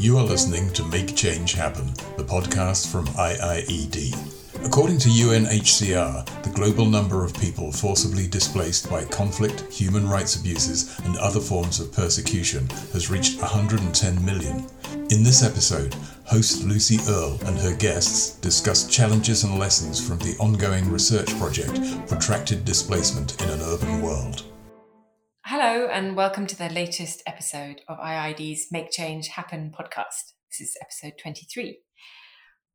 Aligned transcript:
You 0.00 0.16
are 0.16 0.24
listening 0.24 0.72
to 0.74 0.84
Make 0.84 1.16
Change 1.16 1.54
Happen, 1.54 1.86
the 2.16 2.22
podcast 2.22 2.92
from 2.92 3.06
IIED. 3.08 4.14
According 4.64 4.98
to 5.00 5.08
UNHCR, 5.08 6.42
the 6.44 6.50
global 6.50 6.86
number 6.86 7.24
of 7.24 7.34
people 7.34 7.72
forcibly 7.72 8.28
displaced 8.28 8.88
by 8.88 9.04
conflict, 9.06 9.64
human 9.72 10.08
rights 10.08 10.36
abuses, 10.36 10.96
and 11.00 11.16
other 11.16 11.40
forms 11.40 11.80
of 11.80 11.92
persecution 11.92 12.68
has 12.92 13.10
reached 13.10 13.40
110 13.40 14.24
million. 14.24 14.64
In 15.10 15.24
this 15.24 15.42
episode, 15.42 15.96
host 16.26 16.62
Lucy 16.62 16.98
Earle 17.10 17.40
and 17.46 17.58
her 17.58 17.74
guests 17.74 18.36
discuss 18.36 18.86
challenges 18.86 19.42
and 19.42 19.58
lessons 19.58 19.98
from 20.06 20.18
the 20.18 20.36
ongoing 20.38 20.88
research 20.92 21.36
project 21.40 21.80
Protracted 22.06 22.64
Displacement 22.64 23.42
in 23.42 23.50
an 23.50 23.62
Urban 23.62 24.00
World. 24.00 24.47
Hello, 25.78 25.90
and 25.90 26.16
welcome 26.16 26.44
to 26.48 26.58
the 26.58 26.68
latest 26.70 27.22
episode 27.24 27.82
of 27.86 27.98
IIED's 27.98 28.66
Make 28.72 28.90
Change 28.90 29.28
Happen 29.28 29.70
podcast. 29.70 30.32
This 30.50 30.60
is 30.60 30.76
episode 30.82 31.12
23. 31.22 31.78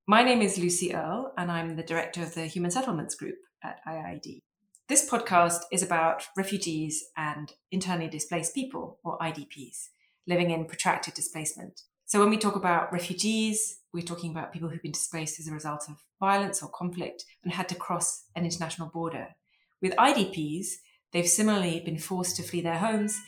My 0.08 0.24
name 0.24 0.42
is 0.42 0.58
Lucy 0.58 0.96
Earle, 0.96 1.34
and 1.38 1.52
I'm 1.52 1.76
the 1.76 1.84
director 1.84 2.22
of 2.22 2.34
the 2.34 2.46
Human 2.46 2.72
Settlements 2.72 3.16
Group 3.16 3.36
at 3.62 3.82
IIED. 3.86 4.40
This 4.88 5.10
podcast 5.10 5.64
is 5.70 5.84
about 5.84 6.28
refugees 6.38 7.04
and 7.18 7.52
internally 7.74 8.08
displaced 8.08 8.56
people, 8.56 9.00
or 9.04 9.20
IDPs, 9.20 9.90
living 10.26 10.52
in 10.52 10.64
protracted 10.64 11.14
displacement. 11.14 11.82
So, 12.06 12.22
when 12.22 12.30
we 12.30 12.38
talk 12.38 12.56
about 12.56 12.94
refugees, 12.94 13.82
we're 13.94 14.04
talking 14.04 14.32
about 14.32 14.54
people 14.54 14.70
who've 14.70 14.82
been 14.82 14.94
displaced 14.94 15.42
as 15.42 15.48
a 15.48 15.54
result 15.54 15.90
of 15.90 15.98
violence 16.22 16.64
or 16.64 16.70
conflict 16.70 17.26
and 17.44 17.52
had 17.52 17.68
to 17.68 17.76
cross 17.76 18.28
an 18.34 18.46
international 18.46 18.92
border. 18.94 19.36
With 19.82 19.94
IDPs, 19.98 20.68
They've 21.14 21.28
similarly 21.28 21.80
been 21.80 22.00
forced 22.00 22.36
to 22.38 22.44
flee 22.44 22.62
their 22.62 22.80
homes, 22.80 23.20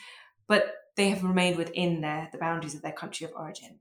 but 0.47 0.73
they 0.97 1.09
have 1.09 1.23
remained 1.23 1.57
within 1.57 2.01
their, 2.01 2.29
the 2.31 2.37
boundaries 2.37 2.75
of 2.75 2.81
their 2.81 2.91
country 2.91 3.25
of 3.25 3.33
origin. 3.35 3.79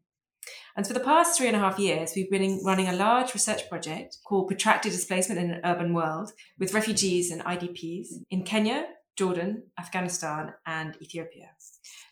And 0.76 0.86
for 0.86 0.92
the 0.92 1.00
past 1.00 1.38
three 1.38 1.46
and 1.46 1.56
a 1.56 1.60
half 1.60 1.78
years, 1.78 2.12
we've 2.14 2.30
been 2.30 2.60
running 2.64 2.88
a 2.88 2.92
large 2.92 3.32
research 3.32 3.68
project 3.68 4.18
called 4.26 4.48
Protracted 4.48 4.92
Displacement 4.92 5.40
in 5.40 5.50
an 5.52 5.60
Urban 5.64 5.94
World 5.94 6.32
with 6.58 6.74
refugees 6.74 7.30
and 7.30 7.42
IDPs 7.42 8.08
in 8.30 8.44
Kenya, 8.44 8.86
Jordan, 9.16 9.62
Afghanistan, 9.78 10.52
and 10.66 10.96
Ethiopia. 11.00 11.50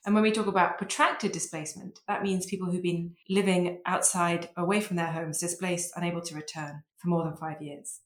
And 0.07 0.15
when 0.15 0.23
we 0.23 0.33
talk 0.33 0.47
about 0.47 0.79
protracted 0.79 1.33
displacement, 1.33 1.99
that 2.09 2.23
means 2.23 2.47
people 2.47 2.71
who've 2.71 2.83
been 2.83 3.15
living 3.29 3.81
outside, 3.87 4.49
away 4.57 4.81
from 4.81 4.97
their 4.97 5.13
homes, 5.13 5.39
displaced, 5.39 5.93
unable 5.97 6.21
to 6.23 6.35
return 6.35 6.83
for 6.99 7.09
more 7.09 7.25
than 7.25 7.37
five 7.37 7.61
years. 7.61 8.01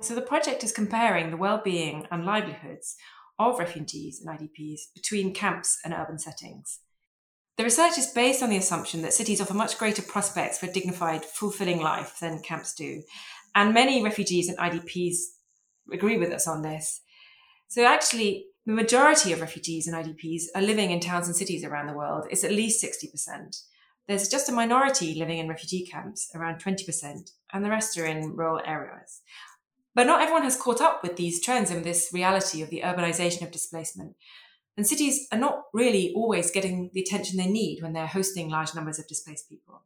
So 0.00 0.14
the 0.14 0.22
project 0.22 0.62
is 0.62 0.72
comparing 0.72 1.30
the 1.30 1.36
well-being 1.36 2.06
and 2.10 2.24
livelihoods 2.24 2.96
of 3.38 3.58
refugees 3.58 4.20
and 4.24 4.38
IDPs 4.38 4.80
between 4.94 5.34
camps 5.34 5.78
and 5.84 5.92
urban 5.92 6.18
settings. 6.18 6.80
The 7.56 7.64
research 7.64 7.98
is 7.98 8.06
based 8.06 8.42
on 8.42 8.50
the 8.50 8.56
assumption 8.56 9.02
that 9.02 9.12
cities 9.12 9.40
offer 9.40 9.54
much 9.54 9.76
greater 9.76 10.02
prospects 10.02 10.58
for 10.58 10.66
a 10.66 10.72
dignified, 10.72 11.24
fulfilling 11.24 11.80
life 11.80 12.18
than 12.20 12.42
camps 12.42 12.74
do. 12.74 13.02
And 13.56 13.74
many 13.74 14.02
refugees 14.02 14.48
and 14.48 14.56
IDPs 14.58 15.16
agree 15.92 16.16
with 16.16 16.32
us 16.32 16.46
on 16.46 16.62
this. 16.62 17.00
So 17.66 17.84
actually, 17.84 18.46
the 18.64 18.72
majority 18.72 19.32
of 19.32 19.40
refugees 19.40 19.88
and 19.88 19.96
IDPs 19.96 20.44
are 20.54 20.62
living 20.62 20.92
in 20.92 21.00
towns 21.00 21.26
and 21.26 21.34
cities 21.34 21.64
around 21.64 21.88
the 21.88 21.96
world. 21.96 22.26
It's 22.30 22.44
at 22.44 22.52
least 22.52 22.84
60%. 22.84 23.62
There's 24.06 24.28
just 24.28 24.48
a 24.48 24.52
minority 24.52 25.14
living 25.14 25.38
in 25.38 25.48
refugee 25.48 25.84
camps, 25.84 26.30
around 26.34 26.62
20%, 26.62 27.30
and 27.52 27.64
the 27.64 27.70
rest 27.70 27.98
are 27.98 28.06
in 28.06 28.36
rural 28.36 28.60
areas. 28.64 29.22
But 29.94 30.06
not 30.06 30.20
everyone 30.20 30.44
has 30.44 30.60
caught 30.60 30.80
up 30.80 31.02
with 31.02 31.16
these 31.16 31.42
trends 31.42 31.70
and 31.70 31.84
this 31.84 32.10
reality 32.12 32.62
of 32.62 32.70
the 32.70 32.82
urbanization 32.84 33.42
of 33.42 33.50
displacement. 33.50 34.14
And 34.76 34.86
cities 34.86 35.26
are 35.32 35.38
not 35.38 35.64
really 35.72 36.12
always 36.14 36.52
getting 36.52 36.90
the 36.92 37.00
attention 37.00 37.36
they 37.36 37.48
need 37.50 37.82
when 37.82 37.94
they're 37.94 38.06
hosting 38.06 38.48
large 38.48 38.74
numbers 38.74 38.98
of 38.98 39.08
displaced 39.08 39.48
people. 39.48 39.82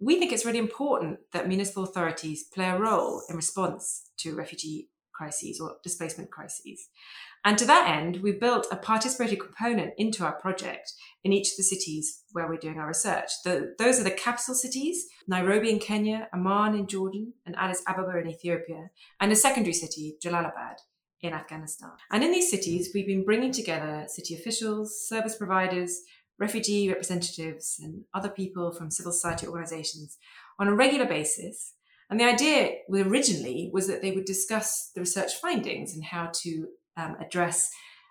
We 0.00 0.18
think 0.18 0.32
it's 0.32 0.44
really 0.44 0.58
important 0.58 1.20
that 1.32 1.48
municipal 1.48 1.84
authorities 1.84 2.44
play 2.44 2.68
a 2.68 2.78
role 2.78 3.22
in 3.28 3.36
response 3.36 4.10
to 4.18 4.34
refugee 4.34 4.88
crises 5.18 5.60
or 5.60 5.76
displacement 5.82 6.30
crises. 6.30 6.88
And 7.44 7.58
to 7.58 7.66
that 7.66 7.88
end, 7.88 8.20
we 8.22 8.32
built 8.32 8.66
a 8.70 8.76
participatory 8.76 9.38
component 9.38 9.94
into 9.96 10.24
our 10.24 10.40
project 10.40 10.92
in 11.24 11.32
each 11.32 11.50
of 11.52 11.56
the 11.56 11.62
cities 11.74 12.22
where 12.32 12.48
we're 12.48 12.56
doing 12.56 12.78
our 12.78 12.88
research. 12.88 13.30
The, 13.44 13.74
those 13.78 14.00
are 14.00 14.04
the 14.04 14.10
capital 14.10 14.54
cities 14.54 15.06
Nairobi 15.26 15.70
in 15.70 15.78
Kenya, 15.78 16.28
Amman 16.32 16.74
in 16.74 16.86
Jordan, 16.86 17.34
and 17.44 17.54
Addis 17.56 17.82
Ababa 17.86 18.18
in 18.18 18.28
Ethiopia, 18.28 18.90
and 19.20 19.30
a 19.30 19.36
secondary 19.36 19.74
city, 19.74 20.16
Jalalabad 20.24 20.78
in 21.20 21.32
Afghanistan. 21.32 21.90
And 22.10 22.22
in 22.24 22.32
these 22.32 22.50
cities, 22.50 22.90
we've 22.94 23.06
been 23.06 23.24
bringing 23.24 23.52
together 23.52 24.04
city 24.08 24.34
officials, 24.34 25.06
service 25.06 25.36
providers, 25.36 26.00
refugee 26.38 26.88
representatives, 26.88 27.76
and 27.82 28.04
other 28.14 28.28
people 28.28 28.72
from 28.72 28.90
civil 28.90 29.12
society 29.12 29.46
organizations 29.46 30.16
on 30.58 30.68
a 30.68 30.74
regular 30.74 31.06
basis. 31.06 31.74
And 32.10 32.18
the 32.18 32.24
idea 32.24 32.70
originally 32.90 33.70
was 33.72 33.86
that 33.86 34.00
they 34.00 34.12
would 34.12 34.24
discuss 34.24 34.90
the 34.94 35.00
research 35.00 35.34
findings 35.34 35.94
and 35.94 36.04
how 36.04 36.30
to 36.42 36.68
um, 36.96 37.16
address 37.20 37.70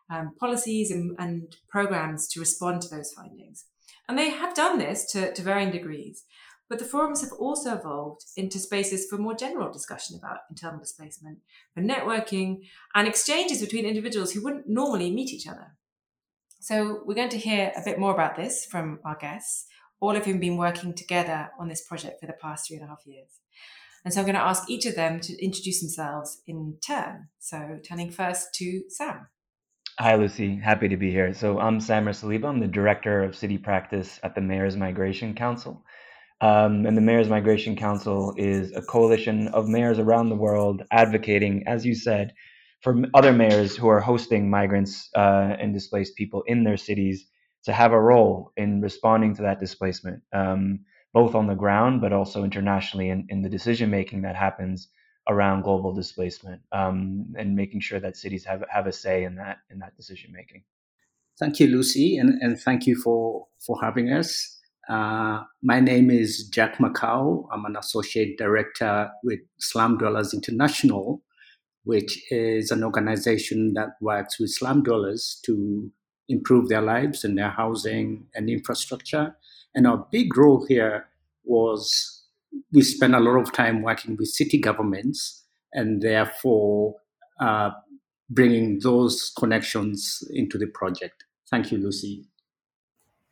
um, 0.09 0.34
policies 0.40 0.91
and, 0.91 1.16
and, 1.19 1.56
programs 1.69 2.28
to 2.30 2.40
respond 2.40 2.81
to 2.81 2.88
those 2.88 3.12
findings. 3.12 3.66
And 4.08 4.18
they 4.18 4.30
have 4.30 4.56
done 4.56 4.78
this 4.78 5.12
to, 5.12 5.34
to 5.34 5.41
varying 5.41 5.72
degrees. 5.72 6.24
But 6.69 6.80
the 6.80 6.85
forums 6.85 7.22
have 7.22 7.31
also 7.34 7.78
evolved 7.78 8.24
into 8.35 8.59
spaces 8.59 9.08
for 9.09 9.18
more 9.18 9.35
general 9.35 9.72
discussion 9.72 10.18
about 10.18 10.40
internal 10.50 10.79
displacement, 10.79 11.40
for 11.74 11.81
networking, 11.81 12.59
and 12.94 13.08
exchanges 13.08 13.62
between 13.62 13.85
individuals 13.85 14.31
who 14.31 14.44
wouldn't 14.44 14.68
normally 14.68 15.12
meet 15.12 15.31
each 15.31 15.47
other. 15.47 15.75
So, 16.59 17.02
we're 17.06 17.16
going 17.16 17.29
to 17.29 17.38
hear 17.38 17.72
a 17.78 17.84
bit 17.84 18.00
more 18.00 18.14
about 18.14 18.35
this 18.35 18.66
from 18.66 19.00
our 19.06 19.16
guests, 19.16 19.68
all 20.02 20.16
of 20.16 20.25
whom 20.25 20.35
have 20.35 20.41
been 20.41 20.58
working 20.58 20.94
together 20.94 21.50
on 21.59 21.69
this 21.69 21.85
project 21.85 22.19
for 22.19 22.28
the 22.28 22.34
past 22.34 22.68
three 22.68 22.78
and 22.78 22.85
a 22.85 22.90
half 22.90 23.06
years. 23.06 23.40
And 24.07 24.13
so 24.13 24.22
I'm 24.22 24.25
going 24.25 24.35
to 24.35 24.41
ask 24.41 24.69
each 24.69 24.85
of 24.85 24.95
them 24.95 25.19
to 25.19 25.44
introduce 25.44 25.81
themselves 25.81 26.41
in 26.47 26.78
turn. 26.81 27.28
So 27.40 27.78
turning 27.85 28.09
first 28.09 28.53
to 28.53 28.84
Sam. 28.88 29.28
Hi, 30.00 30.16
Lucy. 30.16 30.56
Happy 30.56 30.88
to 30.88 30.95
be 30.95 31.12
here. 31.12 31.34
So 31.34 31.59
I'm 31.59 31.81
Samer 31.81 32.13
Saliba. 32.13 32.46
I'm 32.46 32.62
the 32.62 32.69
Director 32.69 33.22
of 33.22 33.35
City 33.35 33.57
Practice 33.57 34.17
at 34.23 34.34
the 34.34 34.40
Mayor's 34.40 34.78
Migration 34.78 35.35
Council. 35.35 35.84
Um, 36.40 36.85
and 36.85 36.96
the 36.96 37.01
Mayor's 37.01 37.28
Migration 37.28 37.75
Council 37.75 38.34
is 38.38 38.72
a 38.73 38.81
coalition 38.81 39.50
of 39.50 39.67
mayors 39.67 40.00
around 40.00 40.29
the 40.29 40.35
world 40.35 40.84
advocating, 40.90 41.66
as 41.67 41.85
you 41.85 41.94
said, 41.94 42.34
for 42.79 42.96
other 43.13 43.34
mayors 43.34 43.75
who 43.75 43.90
are 43.90 44.00
hosting 44.00 44.50
migrants 44.50 45.09
uh, 45.17 45.53
and 45.59 45.73
displaced 45.73 46.16
people 46.16 46.44
in 46.47 46.63
their 46.63 46.78
cities 46.78 47.28
to 47.66 47.73
have 47.73 47.91
a 47.91 48.00
role 48.00 48.53
in 48.56 48.79
responding 48.79 49.35
to 49.35 49.41
that 49.41 49.59
displacement. 49.59 50.23
Um, 50.31 50.85
both 51.17 51.33
on 51.33 51.47
the 51.47 51.61
ground 51.63 52.00
but 52.00 52.13
also 52.13 52.44
internationally 52.44 53.09
in, 53.09 53.25
in 53.29 53.41
the 53.41 53.50
decision 53.57 53.89
making 53.89 54.22
that 54.22 54.35
happens 54.35 54.89
around 55.28 55.63
global 55.63 55.91
displacement 56.01 56.61
um, 56.72 57.25
and 57.39 57.55
making 57.55 57.81
sure 57.81 58.00
that 58.00 58.16
cities 58.16 58.45
have, 58.45 58.63
have 58.69 58.85
a 58.85 58.91
say 58.91 59.23
in 59.23 59.33
that 59.35 59.57
in 59.72 59.79
that 59.79 59.95
decision 59.97 60.29
making. 60.31 60.61
Thank 61.39 61.59
you, 61.59 61.67
Lucy, 61.67 62.17
and, 62.17 62.29
and 62.44 62.59
thank 62.59 62.85
you 62.85 62.95
for, 62.95 63.47
for 63.66 63.75
having 63.81 64.07
us. 64.11 64.29
Uh, 64.89 65.44
my 65.61 65.79
name 65.79 66.09
is 66.11 66.47
Jack 66.50 66.78
Makau. 66.78 67.47
I'm 67.51 67.66
an 67.66 67.75
associate 67.75 68.38
director 68.38 69.09
with 69.23 69.39
Slum 69.59 69.97
Dwellers 69.97 70.34
International, 70.34 71.23
which 71.84 72.13
is 72.31 72.69
an 72.69 72.84
organization 72.84 73.73
that 73.73 73.89
works 74.01 74.39
with 74.39 74.51
slum 74.51 74.84
dwellers 74.84 75.39
to 75.45 75.91
improve 76.29 76.69
their 76.69 76.81
lives 76.81 77.23
and 77.23 77.38
their 77.38 77.49
housing 77.49 78.28
and 78.35 78.49
infrastructure 78.49 79.35
and 79.78 79.86
our 79.86 80.08
big 80.12 80.36
role 80.36 80.66
here 80.66 81.08
was 81.44 82.24
we 82.74 82.82
spent 82.82 83.14
a 83.14 83.20
lot 83.20 83.38
of 83.40 83.54
time 83.54 83.84
working 83.84 84.18
with 84.18 84.28
city 84.28 84.58
governments 84.58 85.44
and 85.72 86.02
therefore 86.02 86.96
uh, 87.40 87.70
bringing 88.28 88.80
those 88.80 89.32
connections 89.38 90.24
into 90.32 90.58
the 90.58 90.66
project. 90.66 91.26
Thank 91.52 91.72
you, 91.72 91.78
Lucy. 91.78 92.26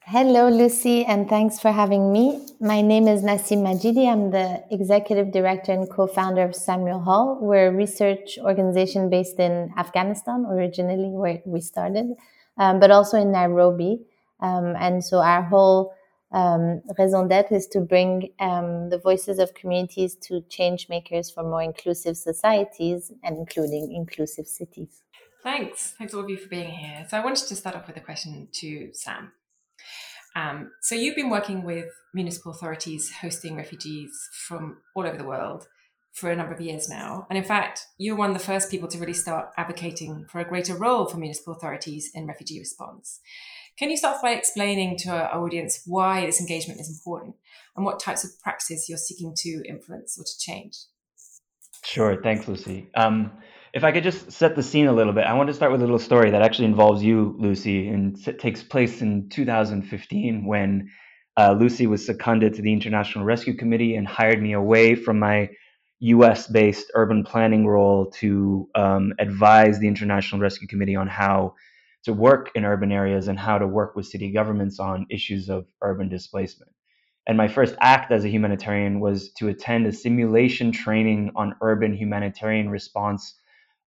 Hello, 0.01 0.47
Lucy, 0.47 1.03
and 1.03 1.27
thanks 1.27 1.59
for 1.59 1.71
having 1.71 2.13
me. 2.13 2.45
My 2.61 2.79
name 2.81 3.07
is 3.07 3.23
Nassim 3.23 3.63
Majidi. 3.63 4.07
I'm 4.07 4.29
the 4.29 4.63
executive 4.69 5.31
director 5.31 5.71
and 5.71 5.89
co 5.89 6.05
founder 6.05 6.43
of 6.43 6.53
Samuel 6.53 6.99
Hall. 6.99 7.39
We're 7.41 7.69
a 7.69 7.73
research 7.73 8.37
organization 8.37 9.09
based 9.09 9.39
in 9.39 9.73
Afghanistan, 9.79 10.45
originally 10.47 11.09
where 11.09 11.41
we 11.43 11.59
started, 11.59 12.13
um, 12.59 12.79
but 12.79 12.91
also 12.91 13.19
in 13.19 13.31
Nairobi. 13.31 14.05
Um, 14.41 14.75
and 14.77 15.03
so 15.03 15.17
our 15.17 15.41
whole 15.41 15.95
um, 16.35 16.81
raison 16.99 17.27
d'etre 17.27 17.55
is 17.55 17.67
to 17.67 17.79
bring 17.79 18.29
um, 18.41 18.89
the 18.89 18.99
voices 18.99 19.39
of 19.39 19.53
communities 19.53 20.15
to 20.27 20.41
change 20.49 20.89
makers 20.89 21.31
for 21.31 21.43
more 21.43 21.61
inclusive 21.61 22.17
societies 22.17 23.11
and 23.23 23.37
including 23.37 23.93
inclusive 23.95 24.45
cities. 24.45 25.01
Thanks. 25.43 25.93
Thanks 25.97 26.13
all 26.13 26.23
of 26.23 26.29
you 26.29 26.37
for 26.37 26.49
being 26.49 26.71
here. 26.71 27.05
So 27.09 27.17
I 27.17 27.23
wanted 27.23 27.47
to 27.47 27.55
start 27.55 27.75
off 27.77 27.87
with 27.87 27.95
a 27.95 28.01
question 28.01 28.49
to 28.51 28.89
Sam. 28.91 29.31
Um, 30.35 30.71
so 30.81 30.93
you've 30.93 31.15
been 31.15 31.29
working 31.29 31.63
with 31.63 31.89
municipal 32.13 32.51
authorities 32.51 33.09
hosting 33.21 33.55
refugees 33.55 34.11
from 34.47 34.79
all 34.93 35.07
over 35.07 35.17
the 35.17 35.23
world 35.23 35.67
for 36.15 36.31
a 36.31 36.35
number 36.35 36.53
of 36.53 36.61
years 36.61 36.87
now. 36.87 37.27
And 37.29 37.37
in 37.37 37.43
fact, 37.43 37.87
you're 37.97 38.15
one 38.15 38.31
of 38.31 38.37
the 38.37 38.43
first 38.43 38.71
people 38.71 38.87
to 38.87 38.97
really 38.97 39.13
start 39.13 39.49
advocating 39.57 40.25
for 40.29 40.39
a 40.39 40.47
greater 40.47 40.73
role 40.73 41.05
for 41.05 41.17
municipal 41.17 41.53
authorities 41.53 42.09
in 42.13 42.25
refugee 42.25 42.57
response. 42.57 43.19
Can 43.77 43.89
you 43.89 43.97
start 43.97 44.21
by 44.21 44.31
explaining 44.31 44.97
to 44.99 45.09
our 45.09 45.43
audience 45.43 45.81
why 45.85 46.25
this 46.25 46.39
engagement 46.39 46.79
is 46.79 46.89
important 46.89 47.35
and 47.75 47.85
what 47.85 47.99
types 47.99 48.23
of 48.23 48.31
practices 48.41 48.87
you're 48.87 48.97
seeking 48.97 49.33
to 49.35 49.63
influence 49.67 50.17
or 50.17 50.23
to 50.23 50.39
change? 50.39 50.77
Sure. 51.83 52.21
Thanks, 52.23 52.47
Lucy. 52.47 52.87
Um, 52.95 53.31
if 53.73 53.83
I 53.83 53.91
could 53.91 54.03
just 54.03 54.31
set 54.31 54.55
the 54.55 54.63
scene 54.63 54.87
a 54.87 54.93
little 54.93 55.11
bit, 55.11 55.25
I 55.25 55.33
want 55.33 55.47
to 55.47 55.53
start 55.53 55.73
with 55.73 55.81
a 55.81 55.83
little 55.83 55.99
story 55.99 56.31
that 56.31 56.41
actually 56.41 56.65
involves 56.65 57.03
you, 57.03 57.35
Lucy, 57.37 57.89
and 57.89 58.17
takes 58.39 58.63
place 58.63 59.01
in 59.01 59.27
2015 59.27 60.45
when 60.45 60.89
uh, 61.35 61.53
Lucy 61.59 61.85
was 61.87 62.05
seconded 62.05 62.53
to 62.53 62.61
the 62.61 62.71
International 62.71 63.25
Rescue 63.25 63.55
Committee 63.55 63.97
and 63.97 64.07
hired 64.07 64.41
me 64.41 64.53
away 64.53 64.95
from 64.95 65.19
my 65.19 65.49
US 66.05 66.45
based 66.45 66.91
urban 66.93 67.23
planning 67.23 67.65
role 67.65 68.11
to 68.19 68.69
um, 68.75 69.13
advise 69.17 69.79
the 69.79 69.87
International 69.87 70.39
Rescue 70.39 70.67
Committee 70.67 70.95
on 70.95 71.07
how 71.07 71.55
to 72.03 72.13
work 72.13 72.51
in 72.53 72.63
urban 72.63 72.91
areas 72.91 73.27
and 73.27 73.39
how 73.39 73.57
to 73.57 73.65
work 73.65 73.95
with 73.95 74.05
city 74.05 74.31
governments 74.31 74.79
on 74.79 75.07
issues 75.09 75.49
of 75.49 75.65
urban 75.81 76.07
displacement. 76.07 76.71
And 77.25 77.37
my 77.37 77.47
first 77.47 77.75
act 77.81 78.11
as 78.11 78.23
a 78.23 78.29
humanitarian 78.29 78.99
was 78.99 79.31
to 79.37 79.47
attend 79.47 79.87
a 79.87 79.91
simulation 79.91 80.71
training 80.71 81.31
on 81.35 81.55
urban 81.61 81.95
humanitarian 81.95 82.69
response 82.69 83.33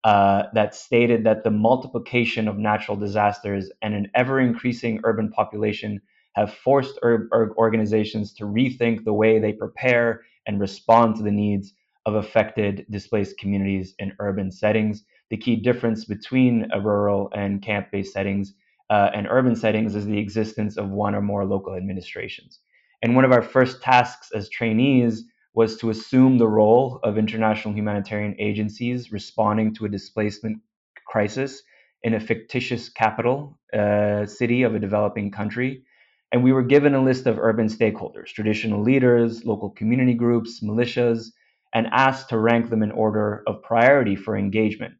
uh, 0.03 0.43
that 0.53 0.73
stated 0.73 1.23
that 1.25 1.43
the 1.43 1.51
multiplication 1.51 2.47
of 2.47 2.57
natural 2.57 2.97
disasters 2.97 3.69
and 3.83 3.93
an 3.93 4.09
ever 4.15 4.39
increasing 4.39 4.99
urban 5.03 5.29
population 5.29 6.01
have 6.33 6.51
forced 6.51 6.97
ur- 7.03 7.29
organizations 7.57 8.33
to 8.33 8.45
rethink 8.45 9.03
the 9.03 9.13
way 9.13 9.37
they 9.37 9.53
prepare 9.53 10.21
and 10.47 10.59
respond 10.59 11.15
to 11.15 11.21
the 11.21 11.31
needs 11.31 11.73
of 12.07 12.15
affected 12.15 12.85
displaced 12.89 13.37
communities 13.37 13.93
in 13.99 14.13
urban 14.19 14.49
settings. 14.49 15.03
The 15.29 15.37
key 15.37 15.57
difference 15.57 16.05
between 16.05 16.69
a 16.73 16.79
rural 16.79 17.29
and 17.35 17.61
camp 17.61 17.91
based 17.91 18.13
settings 18.13 18.53
uh, 18.89 19.09
and 19.13 19.27
urban 19.29 19.57
settings 19.57 19.93
is 19.93 20.05
the 20.05 20.17
existence 20.17 20.77
of 20.77 20.89
one 20.89 21.13
or 21.13 21.21
more 21.21 21.45
local 21.45 21.75
administrations. 21.75 22.61
And 23.03 23.13
one 23.13 23.25
of 23.25 23.33
our 23.33 23.41
first 23.41 23.81
tasks 23.81 24.31
as 24.33 24.49
trainees 24.49 25.25
was 25.53 25.75
to 25.77 25.89
assume 25.89 26.37
the 26.37 26.47
role 26.47 27.01
of 27.03 27.17
international 27.17 27.73
humanitarian 27.73 28.35
agencies 28.39 29.11
responding 29.11 29.73
to 29.75 29.85
a 29.85 29.89
displacement 29.89 30.59
crisis 31.05 31.61
in 32.03 32.13
a 32.13 32.19
fictitious 32.21 32.87
capital 32.87 33.59
uh, 33.73 34.25
city 34.25 34.63
of 34.63 34.75
a 34.75 34.79
developing 34.79 35.29
country. 35.29 35.83
And 36.31 36.41
we 36.41 36.53
were 36.53 36.63
given 36.63 36.95
a 36.95 37.03
list 37.03 37.25
of 37.25 37.37
urban 37.37 37.67
stakeholders, 37.67 38.27
traditional 38.27 38.81
leaders, 38.81 39.43
local 39.43 39.71
community 39.71 40.13
groups, 40.13 40.63
militias, 40.63 41.31
and 41.73 41.87
asked 41.91 42.29
to 42.29 42.39
rank 42.39 42.69
them 42.69 42.83
in 42.83 42.91
order 42.91 43.43
of 43.47 43.63
priority 43.63 44.15
for 44.15 44.37
engagement. 44.37 44.93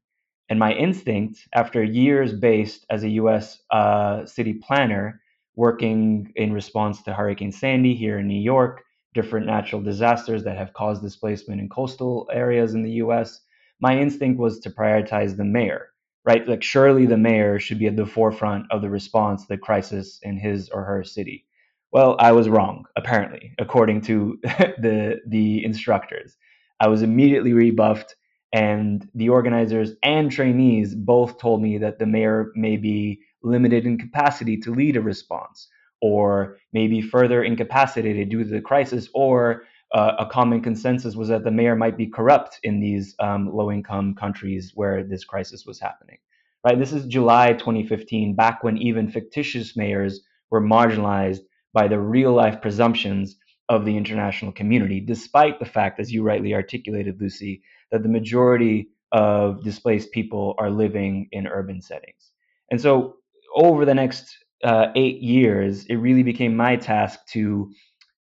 And 0.50 0.60
my 0.60 0.74
instinct, 0.74 1.48
after 1.54 1.84
years 1.84 2.34
based 2.34 2.86
as 2.90 3.04
a 3.04 3.10
US 3.10 3.60
uh, 3.72 4.26
city 4.26 4.54
planner, 4.54 5.22
working 5.56 6.32
in 6.36 6.54
response 6.54 7.02
to 7.04 7.14
Hurricane 7.14 7.52
Sandy 7.52 7.96
here 7.96 8.20
in 8.20 8.28
New 8.28 8.40
York, 8.40 8.84
different 9.14 9.48
natural 9.48 9.82
disasters 9.82 10.44
that 10.44 10.58
have 10.58 10.74
caused 10.74 11.02
displacement 11.02 11.60
in 11.60 11.68
coastal 11.70 12.30
areas 12.32 12.76
in 12.76 12.84
the 12.84 12.92
US, 13.04 13.42
my 13.80 13.98
instinct 13.98 14.40
was 14.40 14.60
to 14.60 14.70
prioritize 14.70 15.36
the 15.36 15.44
mayor, 15.44 15.90
right? 16.26 16.48
Like, 16.48 16.64
surely 16.64 17.06
the 17.06 17.18
mayor 17.18 17.60
should 17.60 17.80
be 17.80 17.88
at 17.88 17.96
the 17.96 18.06
forefront 18.06 18.72
of 18.72 18.82
the 18.82 18.90
response 18.90 19.42
to 19.42 19.48
the 19.50 19.58
crisis 19.58 20.20
in 20.24 20.38
his 20.38 20.70
or 20.70 20.84
her 20.84 21.04
city. 21.04 21.46
Well, 21.92 22.16
I 22.20 22.32
was 22.32 22.50
wrong, 22.50 22.86
apparently, 22.96 23.54
according 23.60 24.02
to 24.02 24.40
the, 24.44 25.20
the 25.28 25.64
instructors. 25.64 26.38
I 26.80 26.88
was 26.88 27.02
immediately 27.02 27.54
rebuffed, 27.54 28.16
and 28.54 29.08
the 29.16 29.30
organizers 29.30 29.92
and 30.04 30.32
trainees 30.32 30.96
both 30.96 31.40
told 31.40 31.62
me 31.62 31.78
that 31.80 32.00
the 32.00 32.06
mayor 32.06 32.52
may 32.56 32.78
be 32.78 33.22
limited 33.44 33.86
in 33.86 33.98
capacity 33.98 34.58
to 34.58 34.74
lead 34.74 34.96
a 34.96 35.02
response, 35.02 35.68
or 36.02 36.58
maybe 36.74 37.02
further 37.02 37.44
incapacitated 37.44 38.30
due 38.30 38.44
to 38.44 38.50
the 38.50 38.62
crisis, 38.62 39.10
or 39.14 39.64
uh, 39.94 40.14
a 40.20 40.26
common 40.26 40.62
consensus 40.62 41.16
was 41.16 41.30
that 41.30 41.44
the 41.44 41.52
mayor 41.52 41.76
might 41.76 41.98
be 41.98 42.08
corrupt 42.08 42.60
in 42.64 42.80
these 42.80 43.16
um, 43.20 43.50
low 43.54 43.72
income 43.72 44.14
countries 44.16 44.72
where 44.76 45.04
this 45.04 45.24
crisis 45.24 45.66
was 45.66 45.80
happening. 45.80 46.18
Right? 46.64 46.78
This 46.78 46.92
is 46.92 47.06
July 47.06 47.54
2015, 47.54 48.36
back 48.36 48.64
when 48.64 48.78
even 48.78 49.10
fictitious 49.10 49.78
mayors 49.78 50.22
were 50.50 50.62
marginalized 50.62 51.42
by 51.74 51.88
the 51.88 52.00
real 52.00 52.34
life 52.34 52.62
presumptions 52.62 53.38
of 53.70 53.86
the 53.86 53.98
international 53.98 54.52
community, 54.52 55.00
despite 55.00 55.60
the 55.60 55.66
fact, 55.66 56.00
as 56.00 56.12
you 56.12 56.24
rightly 56.24 56.54
articulated, 56.54 57.20
Lucy, 57.20 57.62
that 57.92 58.04
the 58.04 58.10
majority 58.10 58.90
of 59.12 59.64
displaced 59.64 60.12
people 60.12 60.56
are 60.58 60.70
living 60.70 61.28
in 61.32 61.48
urban 61.48 61.82
settings. 61.82 62.32
And 62.72 62.80
so 62.80 63.18
over 63.56 63.86
the 63.86 63.94
next 63.94 64.38
uh, 64.64 64.88
eight 64.96 65.22
years, 65.22 65.86
it 65.86 65.96
really 65.96 66.24
became 66.24 66.56
my 66.56 66.76
task 66.76 67.20
to 67.30 67.72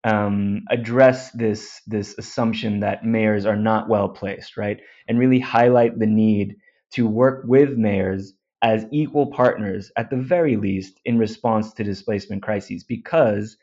um, 0.03 0.63
address 0.69 1.31
this 1.31 1.81
this 1.87 2.15
assumption 2.17 2.81
that 2.81 3.05
mayors 3.05 3.45
are 3.45 3.55
not 3.55 3.87
well 3.87 4.09
placed, 4.09 4.57
right, 4.57 4.79
and 5.07 5.19
really 5.19 5.39
highlight 5.39 5.97
the 5.97 6.07
need 6.07 6.57
to 6.91 7.07
work 7.07 7.43
with 7.47 7.77
mayors 7.77 8.33
as 8.61 8.85
equal 8.91 9.27
partners, 9.27 9.91
at 9.97 10.09
the 10.09 10.17
very 10.17 10.55
least, 10.55 10.99
in 11.05 11.17
response 11.17 11.73
to 11.73 11.83
displacement 11.83 12.41
crises, 12.41 12.83
because 12.83 13.57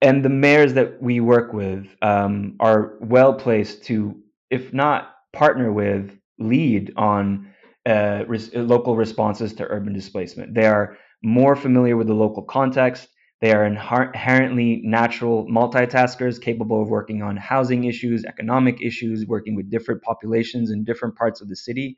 and 0.00 0.24
the 0.24 0.28
mayors 0.28 0.74
that 0.74 1.02
we 1.02 1.20
work 1.20 1.52
with 1.52 1.86
um, 2.02 2.56
are 2.60 2.94
well 3.00 3.34
placed 3.34 3.84
to, 3.84 4.16
if 4.50 4.72
not 4.72 5.14
partner 5.32 5.72
with, 5.72 6.16
lead 6.38 6.92
on 6.96 7.52
uh, 7.86 8.24
res- 8.28 8.54
local 8.54 8.96
responses 8.96 9.52
to 9.54 9.64
urban 9.64 9.92
displacement. 9.92 10.54
They 10.54 10.66
are 10.66 10.96
more 11.22 11.56
familiar 11.56 11.96
with 11.96 12.06
the 12.06 12.14
local 12.14 12.42
context. 12.44 13.08
They 13.40 13.52
are 13.52 13.64
inherently 13.64 14.82
natural 14.84 15.46
multitaskers 15.46 16.40
capable 16.40 16.82
of 16.82 16.88
working 16.88 17.22
on 17.22 17.36
housing 17.36 17.84
issues, 17.84 18.24
economic 18.24 18.80
issues, 18.82 19.26
working 19.26 19.54
with 19.54 19.70
different 19.70 20.02
populations 20.02 20.70
in 20.70 20.84
different 20.84 21.16
parts 21.16 21.40
of 21.40 21.48
the 21.48 21.56
city. 21.56 21.96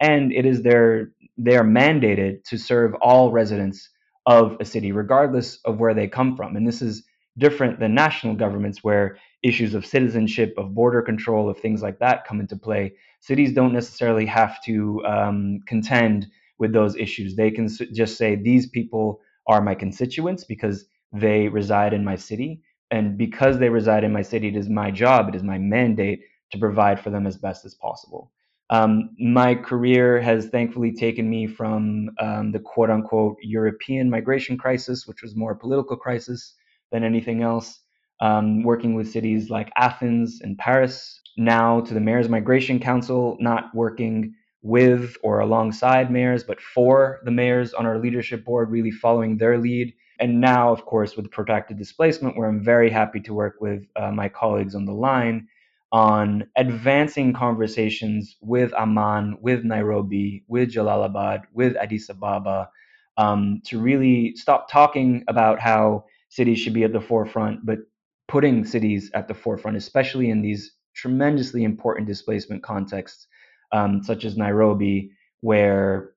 And 0.00 0.32
it 0.32 0.44
is 0.46 0.62
their 0.62 1.12
they 1.36 1.56
are 1.56 1.64
mandated 1.64 2.44
to 2.44 2.58
serve 2.58 2.94
all 3.00 3.32
residents 3.32 3.88
of 4.26 4.56
a 4.60 4.64
city, 4.64 4.92
regardless 4.92 5.58
of 5.64 5.78
where 5.78 5.94
they 5.94 6.06
come 6.08 6.36
from. 6.36 6.56
And 6.56 6.66
this 6.66 6.80
is 6.82 7.02
different 7.38 7.80
than 7.80 7.94
national 7.94 8.34
governments 8.34 8.82
where 8.82 9.16
issues 9.42 9.74
of 9.74 9.84
citizenship, 9.84 10.54
of 10.56 10.74
border 10.74 11.02
control, 11.02 11.48
of 11.48 11.58
things 11.58 11.82
like 11.82 11.98
that 11.98 12.26
come 12.26 12.40
into 12.40 12.56
play. 12.56 12.94
Cities 13.20 13.52
don't 13.52 13.72
necessarily 13.72 14.26
have 14.26 14.62
to 14.64 15.04
um, 15.04 15.60
contend 15.66 16.26
with 16.58 16.72
those 16.72 16.96
issues. 16.96 17.36
They 17.36 17.50
can 17.50 17.68
just 17.92 18.16
say, 18.16 18.36
these 18.36 18.68
people 18.68 19.20
are 19.46 19.60
my 19.60 19.74
constituents 19.74 20.44
because 20.44 20.86
they 21.12 21.48
reside 21.48 21.92
in 21.92 22.04
my 22.04 22.16
city. 22.16 22.62
And 22.90 23.18
because 23.18 23.58
they 23.58 23.68
reside 23.68 24.04
in 24.04 24.12
my 24.12 24.22
city, 24.22 24.48
it 24.48 24.56
is 24.56 24.68
my 24.68 24.90
job, 24.90 25.28
it 25.28 25.34
is 25.34 25.42
my 25.42 25.58
mandate 25.58 26.20
to 26.52 26.58
provide 26.58 27.00
for 27.00 27.10
them 27.10 27.26
as 27.26 27.36
best 27.36 27.64
as 27.64 27.74
possible. 27.74 28.30
Um, 28.70 29.10
my 29.18 29.54
career 29.54 30.20
has 30.20 30.46
thankfully 30.48 30.94
taken 30.94 31.28
me 31.28 31.46
from 31.46 32.10
um, 32.18 32.52
the 32.52 32.60
quote 32.60 32.90
unquote 32.90 33.36
European 33.42 34.08
migration 34.08 34.56
crisis, 34.56 35.06
which 35.06 35.22
was 35.22 35.36
more 35.36 35.52
a 35.52 35.56
political 35.56 35.96
crisis, 35.96 36.54
than 36.94 37.02
anything 37.02 37.42
else. 37.42 37.80
Um, 38.20 38.62
working 38.62 38.94
with 38.94 39.10
cities 39.10 39.50
like 39.50 39.72
Athens 39.76 40.40
and 40.40 40.56
Paris, 40.56 41.20
now 41.36 41.80
to 41.80 41.92
the 41.92 42.00
Mayors 42.00 42.28
Migration 42.28 42.78
Council, 42.78 43.36
not 43.40 43.74
working 43.74 44.32
with 44.62 45.16
or 45.24 45.40
alongside 45.40 46.12
mayors, 46.12 46.44
but 46.44 46.60
for 46.60 47.20
the 47.24 47.32
mayors 47.32 47.74
on 47.74 47.84
our 47.84 47.98
leadership 47.98 48.44
board, 48.44 48.70
really 48.70 48.92
following 48.92 49.36
their 49.36 49.58
lead. 49.58 49.92
And 50.20 50.40
now, 50.40 50.72
of 50.72 50.86
course, 50.86 51.16
with 51.16 51.32
protracted 51.32 51.76
displacement, 51.76 52.36
where 52.36 52.48
I'm 52.48 52.62
very 52.64 52.88
happy 52.88 53.18
to 53.22 53.34
work 53.34 53.56
with 53.60 53.84
uh, 53.96 54.12
my 54.12 54.28
colleagues 54.28 54.76
on 54.76 54.84
the 54.84 54.94
line 54.94 55.48
on 55.90 56.46
advancing 56.56 57.32
conversations 57.32 58.36
with 58.40 58.72
Amman, 58.74 59.38
with 59.40 59.64
Nairobi, 59.64 60.44
with 60.46 60.72
Jalalabad, 60.72 61.42
with 61.52 61.76
Addis 61.76 62.08
Ababa, 62.08 62.70
um, 63.16 63.60
to 63.66 63.80
really 63.80 64.34
stop 64.36 64.70
talking 64.70 65.24
about 65.28 65.60
how 65.60 66.04
cities 66.34 66.58
should 66.58 66.74
be 66.74 66.82
at 66.82 66.92
the 66.92 67.00
forefront, 67.00 67.64
but 67.64 67.78
putting 68.26 68.64
cities 68.64 69.10
at 69.14 69.28
the 69.28 69.34
forefront, 69.34 69.76
especially 69.76 70.30
in 70.30 70.42
these 70.42 70.72
tremendously 70.96 71.62
important 71.62 72.08
displacement 72.08 72.60
contexts, 72.62 73.28
um, 73.70 74.02
such 74.02 74.24
as 74.24 74.36
Nairobi, 74.36 75.12
where 75.42 76.10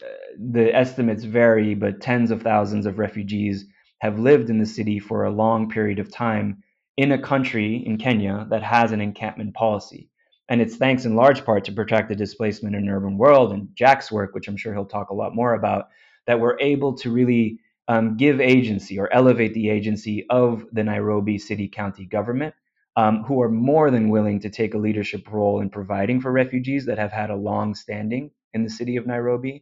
uh, 0.00 0.06
the 0.38 0.72
estimates 0.72 1.24
vary, 1.24 1.74
but 1.74 2.00
tens 2.00 2.30
of 2.30 2.42
thousands 2.42 2.86
of 2.86 3.00
refugees 3.00 3.64
have 3.98 4.20
lived 4.20 4.50
in 4.50 4.60
the 4.60 4.66
city 4.66 5.00
for 5.00 5.24
a 5.24 5.30
long 5.30 5.68
period 5.68 5.98
of 5.98 6.12
time 6.12 6.62
in 6.96 7.10
a 7.10 7.18
country, 7.18 7.82
in 7.84 7.98
Kenya, 7.98 8.46
that 8.50 8.62
has 8.62 8.92
an 8.92 9.00
encampment 9.00 9.52
policy. 9.54 10.08
And 10.48 10.60
it's 10.60 10.76
thanks 10.76 11.04
in 11.04 11.16
large 11.16 11.44
part 11.44 11.64
to 11.64 11.72
protracted 11.72 12.18
displacement 12.18 12.76
in 12.76 12.84
an 12.84 12.88
urban 12.88 13.18
world 13.18 13.52
and 13.52 13.68
Jack's 13.74 14.12
work, 14.12 14.32
which 14.32 14.46
I'm 14.46 14.56
sure 14.56 14.72
he'll 14.72 14.84
talk 14.84 15.10
a 15.10 15.14
lot 15.14 15.34
more 15.34 15.54
about, 15.54 15.88
that 16.28 16.38
we're 16.38 16.58
able 16.60 16.94
to 16.98 17.10
really 17.10 17.58
um, 17.88 18.16
give 18.16 18.40
agency 18.40 18.98
or 18.98 19.12
elevate 19.12 19.54
the 19.54 19.70
agency 19.70 20.26
of 20.30 20.64
the 20.72 20.84
Nairobi 20.84 21.38
City 21.38 21.68
County 21.68 22.06
government, 22.06 22.54
um, 22.96 23.24
who 23.24 23.42
are 23.42 23.50
more 23.50 23.90
than 23.90 24.10
willing 24.10 24.40
to 24.40 24.50
take 24.50 24.74
a 24.74 24.78
leadership 24.78 25.30
role 25.32 25.60
in 25.60 25.70
providing 25.70 26.20
for 26.20 26.32
refugees 26.32 26.86
that 26.86 26.98
have 26.98 27.12
had 27.12 27.30
a 27.30 27.36
long 27.36 27.74
standing 27.74 28.30
in 28.54 28.64
the 28.64 28.70
city 28.70 28.96
of 28.96 29.06
Nairobi. 29.06 29.56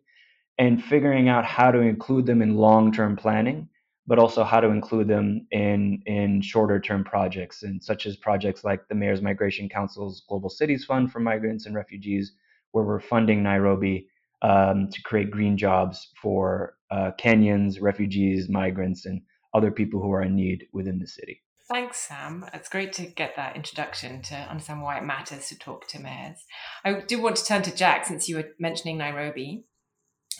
and 0.58 0.82
figuring 0.84 1.28
out 1.28 1.44
how 1.44 1.70
to 1.70 1.80
include 1.80 2.26
them 2.26 2.42
in 2.42 2.56
long-term 2.56 3.16
planning 3.16 3.68
but 4.06 4.18
also 4.18 4.44
how 4.44 4.60
to 4.60 4.68
include 4.68 5.08
them 5.08 5.46
in 5.50 6.02
in 6.06 6.40
shorter 6.42 6.80
term 6.80 7.02
projects 7.04 7.62
and 7.62 7.82
such 7.82 8.06
as 8.06 8.16
projects 8.16 8.64
like 8.64 8.86
the 8.88 8.94
mayor's 8.94 9.22
migration 9.22 9.68
council's 9.68 10.22
global 10.28 10.50
cities 10.50 10.84
fund 10.84 11.10
for 11.10 11.20
migrants 11.20 11.66
and 11.66 11.74
refugees 11.74 12.32
where 12.72 12.84
we're 12.84 13.00
funding 13.00 13.42
nairobi 13.42 14.08
um, 14.42 14.88
to 14.90 15.02
create 15.02 15.30
green 15.30 15.56
jobs 15.56 16.10
for 16.22 16.76
uh, 16.94 17.10
kenyans 17.18 17.80
refugees 17.80 18.48
migrants 18.48 19.06
and 19.06 19.20
other 19.52 19.70
people 19.70 20.00
who 20.00 20.12
are 20.12 20.22
in 20.22 20.34
need 20.34 20.66
within 20.72 20.98
the 20.98 21.06
city 21.06 21.40
Thanks, 21.66 21.98
Sam. 21.98 22.44
It's 22.52 22.68
great 22.68 22.92
to 22.94 23.06
get 23.06 23.36
that 23.36 23.56
introduction 23.56 24.20
to 24.22 24.34
understand 24.34 24.82
why 24.82 24.98
it 24.98 25.04
matters 25.04 25.48
to 25.48 25.58
talk 25.58 25.88
to 25.88 25.98
mayors. 25.98 26.36
I 26.84 27.00
do 27.00 27.22
want 27.22 27.36
to 27.36 27.44
turn 27.44 27.62
to 27.62 27.74
Jack 27.74 28.04
since 28.04 28.28
you 28.28 28.36
were 28.36 28.50
mentioning 28.58 28.98
Nairobi. 28.98 29.64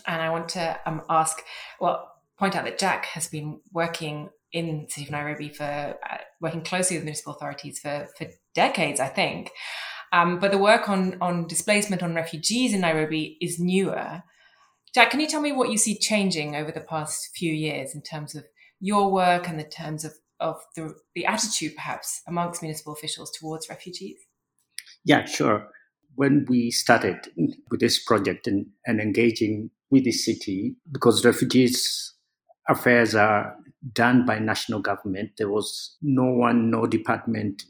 And 0.07 0.21
I 0.21 0.29
want 0.29 0.51
to 0.51 0.79
um, 0.85 1.01
ask, 1.09 1.43
well, 1.81 2.13
point 2.39 2.55
out 2.55 2.65
that 2.65 2.79
Jack 2.79 3.07
has 3.07 3.27
been 3.27 3.61
working 3.73 4.29
in 4.53 4.85
the 4.85 4.91
city 4.91 5.07
of 5.07 5.13
Nairobi 5.13 5.49
for 5.49 5.65
uh, 5.65 6.19
working 6.43 6.63
closely 6.63 6.97
with 6.97 7.05
municipal 7.05 7.35
authorities 7.35 7.79
for, 7.79 8.07
for 8.19 8.27
decades, 8.55 9.01
I 9.01 9.09
think. 9.09 9.51
Um, 10.13 10.39
but 10.39 10.51
the 10.51 10.59
work 10.59 10.91
on, 10.91 11.17
on 11.23 11.47
displacement 11.47 12.03
on 12.03 12.15
refugees 12.15 12.75
in 12.75 12.83
Nairobi 12.83 13.39
is 13.41 13.59
newer. 13.59 14.23
Jack, 14.95 15.11
can 15.11 15.21
you 15.21 15.27
tell 15.27 15.41
me 15.41 15.53
what 15.53 15.71
you 15.71 15.79
see 15.79 15.99
changing 15.99 16.55
over 16.55 16.71
the 16.71 16.81
past 16.81 17.31
few 17.35 17.53
years 17.53 17.95
in 17.95 18.03
terms 18.03 18.35
of 18.35 18.45
your 18.81 19.11
work 19.11 19.49
and 19.49 19.59
the 19.59 19.65
terms 19.65 20.05
of 20.05 20.13
of 20.41 20.61
the, 20.77 20.95
the 21.15 21.27
attitude 21.27 21.75
perhaps 21.75 22.21
amongst 22.27 22.63
municipal 22.63 22.93
officials 22.93 23.31
towards 23.31 23.69
refugees? 23.69 24.19
Yeah, 25.05 25.25
sure. 25.25 25.69
When 26.17 26.45
we 26.49 26.71
started 26.71 27.29
with 27.71 27.81
this 27.81 28.03
project 28.03 28.47
and, 28.47 28.67
and 28.87 29.01
engaging 29.01 29.71
with 29.91 30.05
the 30.05 30.13
city, 30.13 30.77
because 30.91 31.25
refugees 31.25 32.15
affairs 32.69 33.15
are 33.15 33.57
done 33.93 34.25
by 34.25 34.39
national 34.39 34.81
government, 34.81 35.33
there 35.39 35.51
was 35.51 35.97
no 36.03 36.25
one, 36.25 36.71
no 36.71 36.87
department 36.87 37.65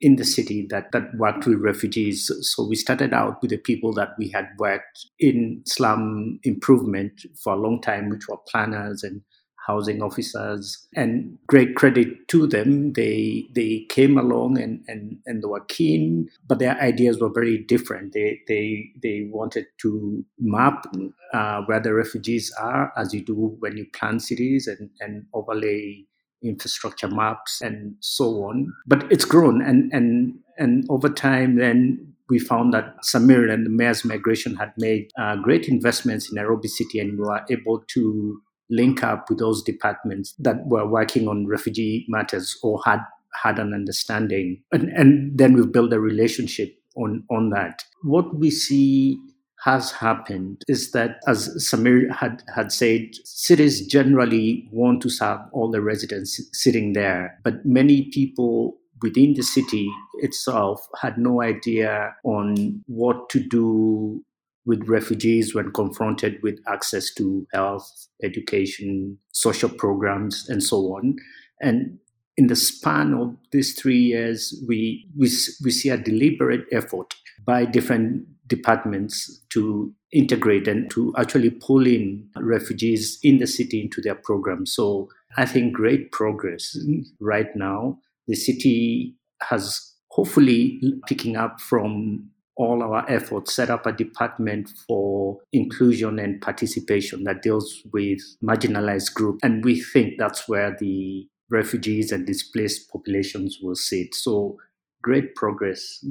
in 0.00 0.16
the 0.16 0.24
city 0.24 0.66
that, 0.70 0.92
that 0.92 1.14
worked 1.16 1.46
with 1.46 1.60
refugees. 1.60 2.30
So 2.40 2.66
we 2.66 2.76
started 2.76 3.12
out 3.12 3.40
with 3.40 3.50
the 3.50 3.56
people 3.56 3.92
that 3.94 4.10
we 4.18 4.28
had 4.28 4.48
worked 4.58 5.06
in 5.18 5.62
slum 5.66 6.38
improvement 6.42 7.22
for 7.42 7.54
a 7.54 7.56
long 7.56 7.80
time, 7.80 8.10
which 8.10 8.28
were 8.28 8.38
planners 8.48 9.02
and 9.02 9.22
housing 9.66 10.00
officers 10.00 10.86
and 10.94 11.36
great 11.48 11.74
credit 11.74 12.28
to 12.28 12.46
them 12.46 12.92
they 12.92 13.44
they 13.54 13.84
came 13.88 14.16
along 14.16 14.58
and 14.58 14.84
and, 14.86 15.18
and 15.26 15.42
they 15.42 15.46
were 15.46 15.64
keen 15.68 16.28
but 16.46 16.58
their 16.58 16.80
ideas 16.80 17.18
were 17.20 17.32
very 17.32 17.58
different 17.58 18.12
they 18.12 18.38
they 18.46 18.84
they 19.02 19.28
wanted 19.32 19.66
to 19.80 20.24
map 20.38 20.86
uh, 21.34 21.62
where 21.62 21.80
the 21.80 21.92
refugees 21.92 22.52
are 22.60 22.92
as 22.96 23.12
you 23.12 23.24
do 23.24 23.56
when 23.58 23.76
you 23.76 23.86
plan 23.92 24.20
cities 24.20 24.68
and 24.68 24.88
and 25.00 25.24
overlay 25.34 26.04
infrastructure 26.42 27.08
maps 27.08 27.60
and 27.60 27.94
so 28.00 28.44
on. 28.44 28.72
But 28.86 29.10
it's 29.10 29.24
grown 29.24 29.62
and 29.62 29.92
and 29.92 30.38
and 30.58 30.84
over 30.88 31.08
time 31.08 31.56
then 31.56 32.14
we 32.28 32.38
found 32.38 32.74
that 32.74 33.04
Samer 33.04 33.46
and 33.46 33.64
the 33.64 33.70
mayor's 33.70 34.04
migration 34.04 34.56
had 34.56 34.72
made 34.78 35.10
uh, 35.18 35.36
great 35.36 35.68
investments 35.68 36.28
in 36.28 36.34
Nairobi 36.34 36.68
City 36.68 36.98
and 36.98 37.12
we 37.12 37.24
were 37.24 37.44
able 37.50 37.84
to 37.88 38.42
link 38.68 39.04
up 39.04 39.30
with 39.30 39.38
those 39.38 39.62
departments 39.62 40.34
that 40.40 40.66
were 40.66 40.88
working 40.88 41.28
on 41.28 41.46
refugee 41.46 42.04
matters 42.08 42.58
or 42.62 42.80
had 42.84 43.00
had 43.42 43.58
an 43.58 43.74
understanding. 43.74 44.62
And, 44.72 44.88
and 44.88 45.38
then 45.38 45.54
we've 45.54 45.70
built 45.70 45.92
a 45.92 46.00
relationship 46.00 46.74
on 46.96 47.24
on 47.30 47.50
that. 47.50 47.84
What 48.02 48.36
we 48.36 48.50
see 48.50 49.18
has 49.64 49.90
happened 49.92 50.62
is 50.68 50.90
that 50.92 51.18
as 51.26 51.50
samer 51.68 52.12
had 52.12 52.42
had 52.54 52.70
said 52.70 53.00
cities 53.24 53.86
generally 53.86 54.68
want 54.70 55.00
to 55.00 55.08
serve 55.08 55.40
all 55.52 55.70
the 55.70 55.80
residents 55.80 56.40
sitting 56.52 56.92
there 56.92 57.38
but 57.42 57.64
many 57.64 58.10
people 58.10 58.76
within 59.02 59.34
the 59.34 59.42
city 59.42 59.90
itself 60.18 60.86
had 61.00 61.18
no 61.18 61.42
idea 61.42 62.14
on 62.24 62.82
what 62.86 63.28
to 63.28 63.40
do 63.40 64.22
with 64.64 64.88
refugees 64.88 65.54
when 65.54 65.70
confronted 65.72 66.42
with 66.42 66.58
access 66.66 67.14
to 67.14 67.46
health, 67.52 68.08
education, 68.22 69.16
social 69.32 69.68
programs, 69.68 70.48
and 70.48 70.62
so 70.62 70.78
on. 70.96 71.16
And 71.60 71.98
in 72.36 72.48
the 72.48 72.56
span 72.56 73.14
of 73.14 73.36
these 73.52 73.80
three 73.80 74.00
years, 74.00 74.60
we, 74.66 75.08
we, 75.16 75.30
we 75.62 75.70
see 75.70 75.88
a 75.88 75.96
deliberate 75.96 76.64
effort 76.72 77.14
by 77.46 77.64
different 77.64 78.26
departments 78.46 79.44
to 79.50 79.92
integrate 80.12 80.68
and 80.68 80.90
to 80.90 81.12
actually 81.16 81.50
pull 81.50 81.86
in 81.86 82.28
refugees 82.36 83.18
in 83.22 83.38
the 83.38 83.46
city 83.46 83.80
into 83.80 84.00
their 84.00 84.14
program. 84.14 84.66
So 84.66 85.08
I 85.36 85.46
think 85.46 85.74
great 85.74 86.12
progress 86.12 86.76
right 87.20 87.54
now. 87.54 87.98
The 88.26 88.36
city 88.36 89.16
has 89.42 89.94
hopefully 90.10 90.80
picking 91.06 91.36
up 91.36 91.60
from 91.60 92.30
all 92.56 92.82
our 92.82 93.04
efforts, 93.10 93.54
set 93.54 93.68
up 93.68 93.84
a 93.84 93.92
department 93.92 94.70
for 94.88 95.38
inclusion 95.52 96.18
and 96.18 96.40
participation 96.40 97.24
that 97.24 97.42
deals 97.42 97.82
with 97.92 98.20
marginalized 98.42 99.12
groups. 99.12 99.40
And 99.42 99.62
we 99.62 99.80
think 99.80 100.14
that's 100.18 100.48
where 100.48 100.74
the 100.80 101.28
refugees 101.50 102.12
and 102.12 102.26
displaced 102.26 102.90
populations 102.90 103.58
will 103.62 103.74
sit. 103.74 104.14
So 104.14 104.56
great 105.02 105.34
progress. 105.34 106.04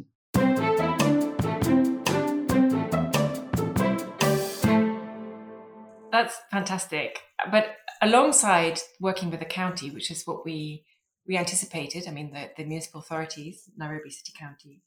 That's 6.15 6.39
fantastic. 6.50 7.19
But 7.51 7.75
alongside 8.01 8.79
working 9.01 9.31
with 9.31 9.41
the 9.41 9.45
county, 9.45 9.91
which 9.91 10.10
is 10.10 10.24
what 10.25 10.45
we 10.45 10.86
we 11.27 11.38
anticipated, 11.38 12.05
I 12.07 12.12
mean 12.12 12.31
the, 12.31 12.51
the 12.55 12.63
municipal 12.63 13.01
authorities, 13.01 13.69
Nairobi 13.75 14.10
City 14.12 14.31
County, 14.39 14.81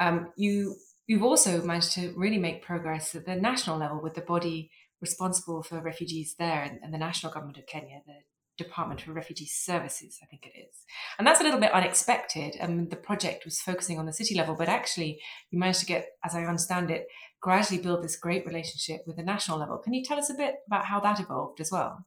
um, 0.00 0.32
you 0.36 0.76
you've 1.06 1.22
also 1.22 1.60
managed 1.60 1.92
to 1.92 2.14
really 2.16 2.38
make 2.38 2.62
progress 2.62 3.14
at 3.14 3.26
the 3.26 3.36
national 3.36 3.76
level 3.76 4.00
with 4.02 4.14
the 4.14 4.22
body 4.22 4.70
responsible 5.02 5.62
for 5.62 5.82
refugees 5.82 6.34
there 6.38 6.62
and, 6.62 6.78
and 6.82 6.94
the 6.94 6.98
national 6.98 7.30
government 7.30 7.58
of 7.58 7.66
Kenya, 7.66 8.00
the 8.06 8.20
Department 8.64 9.02
for 9.02 9.12
Refugee 9.12 9.46
Services, 9.46 10.18
I 10.22 10.26
think 10.26 10.46
it 10.46 10.58
is. 10.58 10.74
And 11.18 11.26
that's 11.26 11.40
a 11.40 11.44
little 11.44 11.60
bit 11.60 11.72
unexpected. 11.72 12.56
Um, 12.60 12.88
the 12.88 12.96
project 12.96 13.44
was 13.44 13.60
focusing 13.60 13.98
on 13.98 14.06
the 14.06 14.12
city 14.12 14.34
level, 14.34 14.54
but 14.54 14.68
actually, 14.68 15.20
you 15.50 15.58
managed 15.58 15.80
to 15.80 15.86
get, 15.86 16.06
as 16.24 16.34
I 16.34 16.44
understand 16.44 16.90
it, 16.90 17.06
gradually 17.40 17.80
build 17.80 18.02
this 18.02 18.16
great 18.16 18.46
relationship 18.46 19.02
with 19.06 19.16
the 19.16 19.22
national 19.22 19.58
level. 19.58 19.78
Can 19.78 19.94
you 19.94 20.04
tell 20.04 20.18
us 20.18 20.30
a 20.30 20.34
bit 20.34 20.56
about 20.66 20.86
how 20.86 21.00
that 21.00 21.20
evolved 21.20 21.60
as 21.60 21.70
well? 21.70 22.04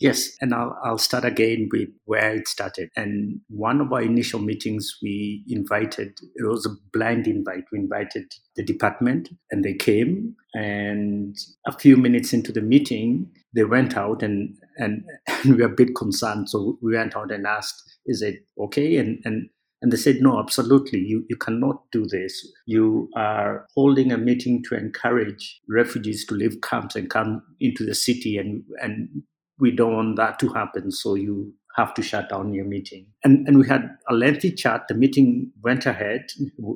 Yes, 0.00 0.30
and 0.40 0.54
I'll, 0.54 0.78
I'll 0.84 0.98
start 0.98 1.24
again 1.24 1.68
with 1.72 1.88
where 2.04 2.36
it 2.36 2.46
started. 2.46 2.88
And 2.94 3.40
one 3.48 3.80
of 3.80 3.92
our 3.92 4.00
initial 4.00 4.38
meetings, 4.38 4.96
we 5.02 5.42
invited, 5.48 6.16
it 6.36 6.46
was 6.46 6.66
a 6.66 6.76
blind 6.92 7.26
invite. 7.26 7.64
We 7.72 7.80
invited 7.80 8.32
the 8.54 8.62
department 8.62 9.28
and 9.50 9.64
they 9.64 9.74
came. 9.74 10.36
And 10.54 11.36
a 11.66 11.76
few 11.76 11.96
minutes 11.96 12.32
into 12.32 12.52
the 12.52 12.60
meeting, 12.60 13.28
they 13.56 13.64
went 13.64 13.96
out 13.96 14.22
and, 14.22 14.56
and, 14.76 15.02
and 15.26 15.56
we 15.56 15.62
were 15.62 15.72
a 15.72 15.74
bit 15.74 15.96
concerned. 15.96 16.48
So 16.48 16.78
we 16.80 16.94
went 16.94 17.16
out 17.16 17.32
and 17.32 17.44
asked, 17.44 17.82
is 18.06 18.22
it 18.22 18.36
okay? 18.56 18.98
And, 18.98 19.20
and 19.24 19.50
and 19.80 19.92
they 19.92 19.96
said, 19.96 20.16
no, 20.20 20.40
absolutely. 20.40 20.98
You, 21.00 21.24
you 21.28 21.36
cannot 21.36 21.82
do 21.92 22.04
this. 22.04 22.46
You 22.66 23.08
are 23.16 23.66
holding 23.74 24.10
a 24.10 24.18
meeting 24.18 24.62
to 24.64 24.76
encourage 24.76 25.60
refugees 25.68 26.26
to 26.26 26.34
leave 26.34 26.60
camps 26.62 26.96
and 26.96 27.08
come 27.08 27.42
into 27.60 27.84
the 27.84 27.94
city. 27.94 28.38
And, 28.38 28.64
and 28.82 29.22
we 29.58 29.70
don't 29.70 29.94
want 29.94 30.16
that 30.16 30.38
to 30.40 30.48
happen. 30.48 30.90
So 30.90 31.14
you 31.14 31.54
have 31.76 31.94
to 31.94 32.02
shut 32.02 32.28
down 32.28 32.54
your 32.54 32.64
meeting. 32.64 33.06
And, 33.22 33.46
and 33.46 33.58
we 33.58 33.68
had 33.68 33.88
a 34.10 34.14
lengthy 34.14 34.50
chat. 34.50 34.88
The 34.88 34.94
meeting 34.94 35.52
went 35.62 35.86
ahead, 35.86 36.22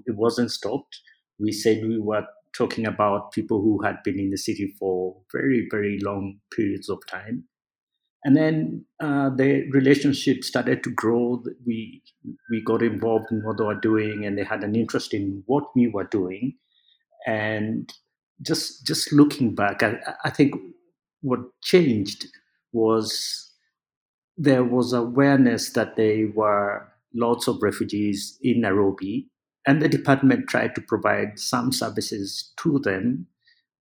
it 0.07 0.15
wasn't 0.15 0.53
stopped. 0.53 1.01
We 1.41 1.51
said 1.51 1.83
we 1.83 1.99
were 1.99 2.25
talking 2.57 2.87
about 2.87 3.33
people 3.33 3.61
who 3.61 3.83
had 3.83 3.97
been 4.05 4.21
in 4.21 4.31
the 4.31 4.39
city 4.39 4.75
for 4.79 5.17
very, 5.33 5.67
very 5.71 5.99
long 6.05 6.39
periods 6.55 6.89
of 6.89 6.99
time. 7.09 7.45
And 8.25 8.37
then 8.37 8.85
uh, 9.01 9.31
the 9.31 9.69
relationship 9.71 10.45
started 10.45 10.85
to 10.85 10.91
grow. 10.91 11.43
We 11.67 12.03
we 12.51 12.63
got 12.63 12.83
involved 12.83 13.27
in 13.33 13.43
what 13.45 13.59
they 13.59 13.65
were 13.65 13.81
doing, 13.81 14.25
and 14.25 14.39
they 14.39 14.45
had 14.45 14.63
an 14.63 14.77
interest 14.77 15.13
in 15.13 15.43
what 15.47 15.65
we 15.75 15.89
were 15.89 16.05
doing. 16.05 16.55
And 17.27 17.93
just 18.43 18.87
just 18.87 19.13
looking 19.13 19.55
back, 19.55 19.83
I, 19.83 19.99
I 20.25 20.31
think 20.31 20.55
what 21.23 21.41
changed 21.63 22.27
was 22.73 23.51
there 24.37 24.65
was 24.65 24.93
awareness 24.93 25.73
that 25.73 25.97
there 25.97 26.29
were 26.35 26.89
lots 27.15 27.49
of 27.49 27.63
refugees 27.63 28.39
in 28.43 28.63
Nairobi, 28.63 29.29
and 29.67 29.83
the 29.83 29.89
department 29.89 30.49
tried 30.49 30.75
to 30.77 30.81
provide 30.81 31.39
some 31.39 31.73
services 31.73 32.53
to 32.59 32.79
them. 32.79 33.27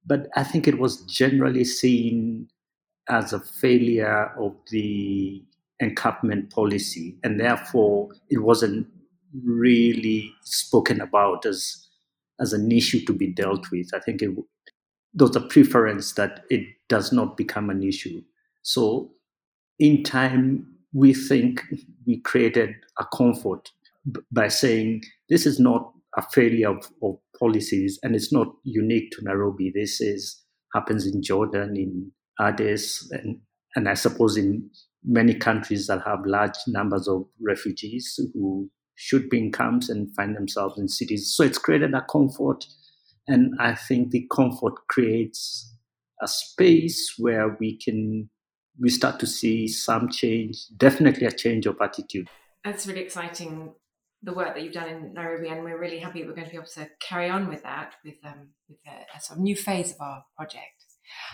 But 0.06 0.28
I 0.36 0.44
think 0.44 0.68
it 0.68 0.80
was 0.80 1.04
generally 1.06 1.64
seen 1.64 2.50
as 3.10 3.34
a 3.34 3.39
failure 3.39 4.34
of 4.38 4.55
the 4.70 5.43
encampment 5.79 6.51
policy, 6.51 7.17
and 7.24 7.39
therefore 7.39 8.10
it 8.29 8.39
wasn't 8.39 8.88
really 9.43 10.34
spoken 10.43 11.01
about 11.01 11.46
as 11.46 11.88
as 12.39 12.53
an 12.53 12.72
issue 12.72 13.05
to 13.05 13.13
be 13.13 13.27
dealt 13.27 13.70
with. 13.72 13.89
I 13.93 14.00
think 14.00 14.22
it 14.22 14.31
there's 15.13 15.36
a 15.36 15.41
preference 15.41 16.13
that 16.13 16.46
it 16.50 16.65
does 16.88 17.12
not 17.12 17.38
become 17.38 17.70
an 17.70 17.84
issue. 17.84 18.22
So, 18.63 19.12
in 19.79 20.03
time, 20.03 20.67
we 20.93 21.13
think 21.13 21.63
we 22.05 22.20
created 22.22 22.75
a 23.00 23.05
comfort 23.15 23.72
by 24.31 24.48
saying 24.48 25.03
this 25.29 25.46
is 25.46 25.60
not 25.60 25.91
a 26.17 26.24
failure 26.34 26.70
of, 26.70 26.89
of 27.01 27.17
policies 27.39 28.00
and 28.03 28.15
it's 28.15 28.31
not 28.31 28.48
unique 28.63 29.12
to 29.12 29.24
Nairobi. 29.24 29.72
This 29.74 30.01
is 30.01 30.43
happens 30.74 31.05
in 31.05 31.22
Jordan, 31.22 31.75
in 31.75 32.12
Addis, 32.40 33.10
and, 33.12 33.40
and 33.76 33.90
I 33.90 33.94
suppose 33.94 34.38
in 34.38 34.70
many 35.04 35.34
countries 35.34 35.88
that 35.88 36.04
have 36.06 36.26
large 36.26 36.58
numbers 36.68 37.08
of 37.08 37.26
refugees 37.42 38.20
who 38.34 38.70
should 38.96 39.30
be 39.30 39.40
in 39.40 39.52
camps 39.52 39.90
and 39.90 40.14
find 40.16 40.36
themselves 40.36 40.78
in 40.78 40.88
cities. 40.88 41.34
So 41.36 41.44
it's 41.44 41.58
created 41.58 41.94
a 41.94 42.02
comfort. 42.02 42.66
And 43.28 43.56
I 43.60 43.74
think 43.76 44.12
the 44.12 44.28
comfort 44.34 44.74
creates 44.90 45.76
a 46.22 46.28
space 46.28 47.16
where 47.18 47.58
we 47.60 47.78
can 47.78 48.30
we 48.80 48.90
start 48.90 49.20
to 49.20 49.28
see 49.28 49.68
some 49.68 50.10
change, 50.10 50.66
definitely 50.78 51.28
a 51.28 51.32
change 51.32 51.66
of 51.66 51.78
attitude. 51.82 52.28
That's 52.64 52.88
really 52.88 53.02
exciting 53.02 53.74
the 54.24 54.34
work 54.34 54.54
that 54.54 54.64
you've 54.64 54.74
done 54.74 54.88
in 54.88 55.14
Nairobi, 55.14 55.50
and 55.50 55.64
we're 55.64 55.80
really 55.80 56.00
happy 56.00 56.24
we're 56.24 56.34
going 56.34 56.46
to 56.46 56.52
be 56.52 56.58
able 56.58 56.68
to 56.68 56.88
carry 57.00 57.30
on 57.30 57.48
with 57.48 57.64
that 57.64 57.96
with 58.06 58.16
um, 58.24 58.50
with 58.70 58.78
a, 58.88 59.18
a, 59.18 59.20
sort 59.20 59.38
of 59.38 59.44
new 59.44 59.56
phase 59.56 59.92
of 59.92 59.98
our 60.00 60.24
project. 60.38 60.81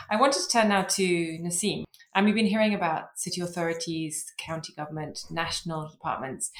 I 0.09 0.15
wanted 0.15 0.41
to 0.41 0.49
turn 0.49 0.69
now 0.69 0.83
to 0.83 1.03
Nassim, 1.41 1.83
and 2.15 2.23
um, 2.23 2.25
we've 2.25 2.35
been 2.35 2.45
hearing 2.45 2.73
about 2.73 3.09
city 3.15 3.41
authorities, 3.41 4.25
county 4.37 4.73
government, 4.73 5.19
national 5.29 5.89
departments. 5.89 6.51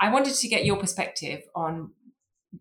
I 0.00 0.12
wanted 0.12 0.34
to 0.34 0.48
get 0.48 0.64
your 0.64 0.76
perspective 0.76 1.42
on 1.54 1.92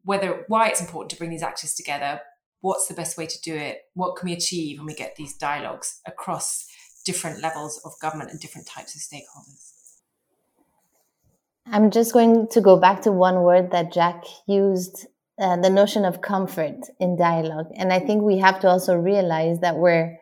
whether 0.03 0.43
why 0.47 0.67
it's 0.67 0.81
important 0.81 1.11
to 1.11 1.17
bring 1.17 1.29
these 1.29 1.43
actors 1.43 1.75
together. 1.75 2.21
What's 2.61 2.87
the 2.87 2.93
best 2.93 3.17
way 3.17 3.25
to 3.25 3.41
do 3.41 3.55
it? 3.55 3.81
What 3.93 4.15
can 4.15 4.27
we 4.27 4.33
achieve 4.33 4.79
when 4.79 4.87
we 4.87 4.95
get 4.95 5.15
these 5.15 5.37
dialogues 5.37 6.01
across 6.05 6.67
different 7.05 7.41
levels 7.41 7.79
of 7.85 7.93
government 8.01 8.31
and 8.31 8.39
different 8.39 8.67
types 8.67 8.95
of 8.95 9.01
stakeholders? 9.01 9.75
I'm 11.67 11.89
just 11.89 12.13
going 12.13 12.47
to 12.49 12.61
go 12.61 12.77
back 12.77 13.01
to 13.03 13.11
one 13.11 13.43
word 13.43 13.71
that 13.71 13.91
Jack 13.91 14.23
used 14.47 15.07
uh, 15.39 15.57
the 15.57 15.69
notion 15.69 16.05
of 16.05 16.21
comfort 16.21 16.77
in 16.99 17.17
dialogue. 17.17 17.67
And 17.75 17.91
I 17.91 17.99
think 17.99 18.23
we 18.23 18.37
have 18.37 18.59
to 18.61 18.69
also 18.69 18.95
realize 18.95 19.59
that 19.59 19.77
we're 19.77 20.17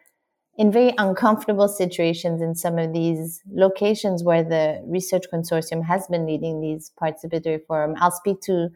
in 0.58 0.72
very 0.72 0.94
uncomfortable 0.98 1.68
situations 1.68 2.42
in 2.42 2.56
some 2.56 2.78
of 2.78 2.94
these 2.94 3.42
locations 3.52 4.24
where 4.24 4.44
the 4.44 4.82
research 4.86 5.24
consortium 5.34 5.84
has 5.86 6.08
been 6.08 6.26
leading 6.26 6.62
these 6.62 6.92
participatory 7.02 7.60
forum. 7.66 7.96
I'll 8.00 8.12
speak 8.12 8.42
to 8.42 8.70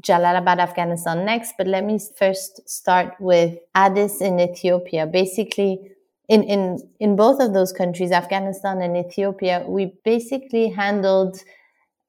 Jalalabad, 0.00 0.58
Afghanistan 0.58 1.24
next, 1.24 1.54
but 1.58 1.66
let 1.66 1.84
me 1.84 1.98
first 2.16 2.66
start 2.68 3.14
with 3.20 3.58
Addis 3.74 4.20
in 4.20 4.40
Ethiopia. 4.40 5.06
Basically, 5.06 5.92
in, 6.28 6.42
in, 6.44 6.78
in 7.00 7.16
both 7.16 7.40
of 7.40 7.52
those 7.52 7.72
countries, 7.72 8.10
Afghanistan 8.10 8.80
and 8.80 8.96
Ethiopia, 8.96 9.64
we 9.68 9.92
basically 10.04 10.70
handled 10.70 11.38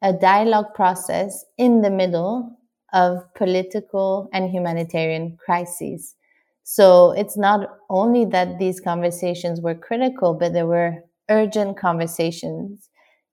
a 0.01 0.13
dialogue 0.13 0.73
process 0.73 1.45
in 1.57 1.81
the 1.81 1.89
middle 1.89 2.57
of 2.93 3.21
political 3.33 4.29
and 4.31 4.49
humanitarian 4.49 5.37
crises. 5.43 6.15
So 6.63 7.11
it's 7.11 7.35
not 7.35 7.67
only 7.89 8.25
that 8.25 8.59
these 8.59 8.79
conversations 8.79 9.59
were 9.59 9.75
critical, 9.75 10.33
but 10.33 10.53
there 10.53 10.67
were 10.67 11.03
urgent 11.29 11.77
conversations 11.77 12.89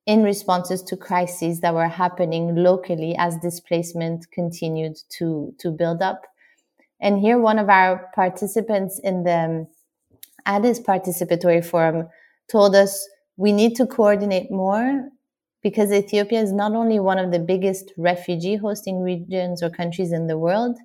in 0.07 0.25
responses 0.25 0.83
to 0.83 0.97
crises 0.97 1.61
that 1.61 1.75
were 1.75 1.89
happening 1.89 2.57
locally 2.57 3.15
as 3.19 3.37
displacement 3.39 4.27
continued 4.33 4.97
to, 5.19 5.55
to 5.59 5.71
build 5.71 6.03
up. 6.03 6.23
And 7.01 7.21
here, 7.21 7.39
one 7.39 7.59
of 7.59 7.69
our 7.69 8.11
participants 8.15 9.01
in 9.03 9.23
the 9.23 9.39
um, 9.39 9.67
Addis 10.47 10.81
Participatory 10.81 11.65
Forum 11.65 12.09
told 12.51 12.75
us 12.75 13.09
we 13.37 13.53
need 13.53 13.77
to 13.77 13.87
coordinate 13.87 14.51
more 14.51 15.09
because 15.63 15.93
Ethiopia 15.93 16.41
is 16.41 16.53
not 16.53 16.73
only 16.73 16.99
one 16.99 17.19
of 17.19 17.33
the 17.33 17.39
biggest 17.39 17.93
refugee 17.97 18.57
hosting 18.57 19.01
regions 19.01 19.63
or 19.63 19.71
countries 19.71 20.13
in 20.13 20.27
the 20.27 20.39
world, 20.39 20.77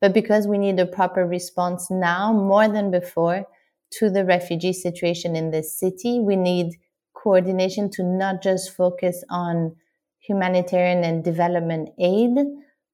but 0.00 0.14
because 0.14 0.46
we 0.46 0.58
need 0.58 0.78
a 0.78 0.86
proper 0.86 1.26
response 1.26 1.90
now 1.90 2.32
more 2.32 2.68
than 2.68 2.90
before 2.90 3.46
to 3.90 4.10
the 4.10 4.24
refugee 4.24 4.72
situation 4.72 5.34
in 5.34 5.50
this 5.50 5.78
city, 5.78 6.20
we 6.20 6.36
need 6.36 6.74
coordination 7.14 7.90
to 7.90 8.02
not 8.04 8.42
just 8.42 8.76
focus 8.76 9.24
on 9.30 9.74
humanitarian 10.20 11.04
and 11.04 11.24
development 11.24 11.88
aid, 11.98 12.36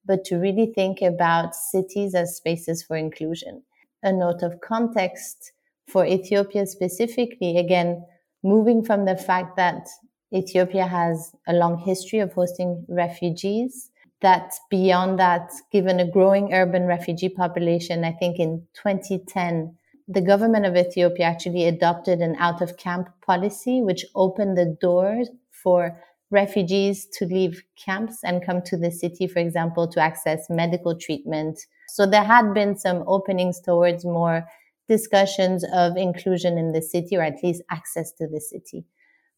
but 0.07 0.25
to 0.25 0.37
really 0.37 0.73
think 0.75 1.03
about 1.03 1.55
cities 1.55 2.15
as 2.15 2.37
spaces 2.37 2.83
for 2.83 2.97
inclusion. 2.97 3.63
A 4.03 4.13
note 4.13 4.43
of 4.43 4.61
context 4.61 5.53
for 5.89 6.07
Ethiopia 6.07 6.67
specifically, 6.67 7.59
again, 7.59 8.05
moving 8.43 8.85
from 8.85 9.05
the 9.05 9.17
fact 9.17 9.57
that 9.57 9.87
Ethiopia 10.33 10.87
has 10.87 11.35
a 11.47 11.53
long 11.53 11.79
history 11.79 12.19
of 12.19 12.33
hosting 12.33 12.85
refugees. 12.89 13.91
That 14.21 14.53
beyond 14.71 15.19
that, 15.19 15.51
given 15.71 16.01
a 16.01 16.11
growing 16.11 16.53
urban 16.53 16.87
refugee 16.87 17.29
population, 17.29 18.05
I 18.05 18.13
think 18.13 18.39
in 18.39 18.67
2010, 18.75 19.77
the 20.09 20.21
government 20.21 20.67
of 20.67 20.77
Ethiopia 20.77 21.27
actually 21.27 21.67
adopted 21.67 22.21
an 22.21 22.37
out 22.39 22.63
of 22.63 22.77
camp 22.77 23.09
policy, 23.25 23.83
which 23.83 24.05
opened 24.15 24.57
the 24.57 24.77
doors 24.81 25.29
for 25.51 25.99
refugees 26.31 27.07
to 27.19 27.27
leave 27.27 27.63
camps 27.77 28.19
and 28.25 28.45
come 28.45 28.61
to 28.63 28.77
the 28.77 28.91
city, 28.91 29.27
for 29.27 29.39
example, 29.39 29.89
to 29.89 30.01
access 30.01 30.47
medical 30.51 30.99
treatment. 30.99 31.59
So 31.89 32.07
there 32.07 32.25
had 32.25 32.53
been 32.53 32.77
some 32.77 33.05
openings 33.07 33.61
towards 33.61 34.05
more 34.05 34.45
discussions 34.89 35.65
of 35.73 35.97
inclusion 35.97 36.59
in 36.59 36.73
the 36.73 36.83
city 36.83 37.17
or 37.17 37.23
at 37.23 37.43
least 37.43 37.63
access 37.71 38.13
to 38.13 38.27
the 38.27 38.41
city. 38.41 38.85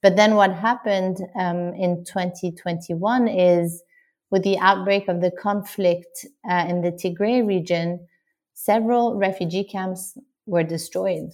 But 0.02 0.16
then 0.16 0.34
what 0.34 0.52
happened 0.52 1.18
um, 1.34 1.74
in 1.74 2.04
2021 2.04 3.28
is 3.28 3.82
with 4.30 4.42
the 4.42 4.58
outbreak 4.58 5.08
of 5.08 5.20
the 5.20 5.30
conflict 5.30 6.26
uh, 6.48 6.66
in 6.68 6.82
the 6.82 6.92
Tigray 6.92 7.46
region, 7.46 8.06
several 8.54 9.16
refugee 9.16 9.64
camps 9.64 10.18
were 10.46 10.62
destroyed, 10.62 11.30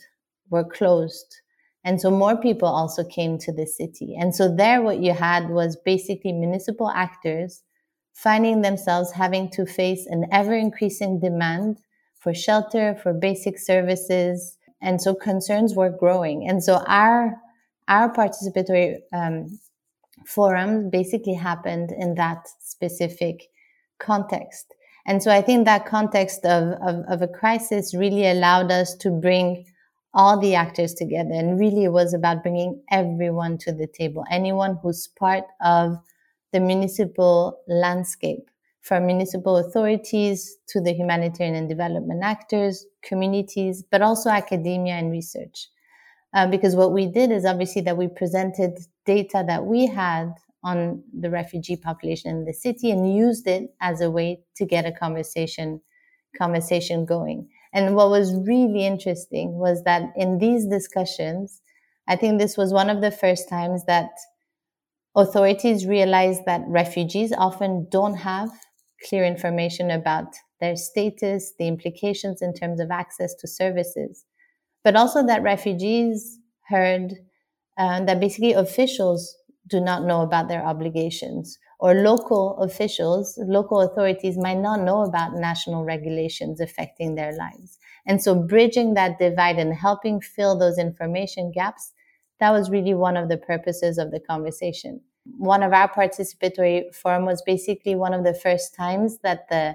were 0.50 0.64
closed. 0.64 1.40
And 1.84 2.00
so 2.00 2.10
more 2.10 2.36
people 2.36 2.68
also 2.68 3.04
came 3.04 3.38
to 3.38 3.52
the 3.52 3.66
city. 3.66 4.16
And 4.18 4.34
so 4.34 4.54
there, 4.54 4.82
what 4.82 5.00
you 5.00 5.12
had 5.12 5.50
was 5.50 5.76
basically 5.76 6.32
municipal 6.32 6.90
actors 6.90 7.62
finding 8.14 8.60
themselves 8.60 9.10
having 9.12 9.48
to 9.50 9.66
face 9.66 10.06
an 10.06 10.26
ever 10.30 10.54
increasing 10.54 11.18
demand 11.18 11.78
for 12.20 12.34
shelter, 12.34 12.94
for 13.02 13.12
basic 13.12 13.58
services. 13.58 14.58
And 14.80 15.00
so 15.00 15.14
concerns 15.14 15.74
were 15.74 15.90
growing. 15.90 16.48
And 16.48 16.62
so 16.62 16.84
our 16.86 17.36
our 17.92 18.10
participatory 18.10 18.96
um, 19.12 19.58
forum 20.26 20.88
basically 20.88 21.34
happened 21.34 21.92
in 21.92 22.14
that 22.14 22.48
specific 22.58 23.48
context. 23.98 24.74
And 25.06 25.22
so 25.22 25.30
I 25.30 25.42
think 25.42 25.66
that 25.66 25.84
context 25.84 26.44
of, 26.46 26.72
of, 26.80 27.04
of, 27.08 27.22
a 27.22 27.28
crisis 27.28 27.94
really 27.94 28.26
allowed 28.26 28.70
us 28.70 28.94
to 28.96 29.10
bring 29.10 29.66
all 30.14 30.38
the 30.38 30.54
actors 30.54 30.94
together. 30.94 31.34
And 31.34 31.58
really, 31.60 31.84
it 31.84 31.92
was 31.92 32.14
about 32.14 32.42
bringing 32.42 32.82
everyone 32.90 33.58
to 33.58 33.72
the 33.72 33.86
table, 33.86 34.24
anyone 34.30 34.78
who's 34.82 35.08
part 35.18 35.44
of 35.60 35.96
the 36.52 36.60
municipal 36.60 37.58
landscape, 37.66 38.48
from 38.80 39.06
municipal 39.06 39.56
authorities 39.58 40.56
to 40.68 40.80
the 40.80 40.92
humanitarian 40.92 41.56
and 41.56 41.68
development 41.68 42.22
actors, 42.22 42.86
communities, 43.02 43.82
but 43.90 44.02
also 44.02 44.30
academia 44.30 44.94
and 44.94 45.10
research. 45.10 45.68
Uh, 46.34 46.46
because 46.46 46.74
what 46.74 46.92
we 46.92 47.06
did 47.06 47.30
is 47.30 47.44
obviously 47.44 47.82
that 47.82 47.96
we 47.96 48.08
presented 48.08 48.78
data 49.04 49.44
that 49.46 49.64
we 49.66 49.86
had 49.86 50.32
on 50.64 51.02
the 51.18 51.28
refugee 51.28 51.76
population 51.76 52.30
in 52.30 52.44
the 52.44 52.54
city 52.54 52.90
and 52.90 53.14
used 53.14 53.46
it 53.46 53.74
as 53.80 54.00
a 54.00 54.10
way 54.10 54.40
to 54.56 54.64
get 54.64 54.86
a 54.86 54.92
conversation 54.92 55.80
conversation 56.38 57.04
going. 57.04 57.46
And 57.74 57.94
what 57.94 58.08
was 58.08 58.34
really 58.34 58.86
interesting 58.86 59.58
was 59.58 59.82
that 59.84 60.12
in 60.16 60.38
these 60.38 60.66
discussions, 60.66 61.60
I 62.08 62.16
think 62.16 62.38
this 62.38 62.56
was 62.56 62.72
one 62.72 62.88
of 62.88 63.02
the 63.02 63.10
first 63.10 63.50
times 63.50 63.84
that 63.84 64.10
authorities 65.14 65.86
realized 65.86 66.46
that 66.46 66.62
refugees 66.66 67.32
often 67.36 67.86
don't 67.90 68.14
have 68.14 68.50
clear 69.06 69.26
information 69.26 69.90
about 69.90 70.34
their 70.58 70.76
status, 70.76 71.52
the 71.58 71.68
implications 71.68 72.40
in 72.40 72.54
terms 72.54 72.80
of 72.80 72.90
access 72.90 73.34
to 73.34 73.46
services 73.48 74.24
but 74.84 74.96
also 74.96 75.24
that 75.26 75.42
refugees 75.42 76.38
heard 76.68 77.14
uh, 77.78 78.04
that 78.04 78.20
basically 78.20 78.52
officials 78.52 79.36
do 79.68 79.80
not 79.80 80.04
know 80.04 80.22
about 80.22 80.48
their 80.48 80.64
obligations 80.64 81.58
or 81.82 81.94
local 81.94 82.56
officials, 82.58 83.36
local 83.44 83.80
authorities 83.80 84.38
might 84.38 84.58
not 84.58 84.80
know 84.80 85.02
about 85.02 85.34
national 85.34 85.84
regulations 85.84 86.60
affecting 86.60 87.16
their 87.16 87.32
lives. 87.36 87.76
And 88.06 88.22
so 88.22 88.36
bridging 88.36 88.94
that 88.94 89.18
divide 89.18 89.58
and 89.58 89.74
helping 89.74 90.20
fill 90.20 90.56
those 90.56 90.78
information 90.78 91.50
gaps, 91.50 91.92
that 92.38 92.52
was 92.52 92.70
really 92.70 92.94
one 92.94 93.16
of 93.16 93.28
the 93.28 93.36
purposes 93.36 93.98
of 93.98 94.12
the 94.12 94.20
conversation. 94.20 95.00
One 95.38 95.64
of 95.64 95.72
our 95.72 95.88
participatory 95.88 96.94
forum 96.94 97.24
was 97.24 97.42
basically 97.42 97.96
one 97.96 98.14
of 98.14 98.22
the 98.22 98.34
first 98.34 98.76
times 98.76 99.18
that 99.24 99.48
the 99.48 99.74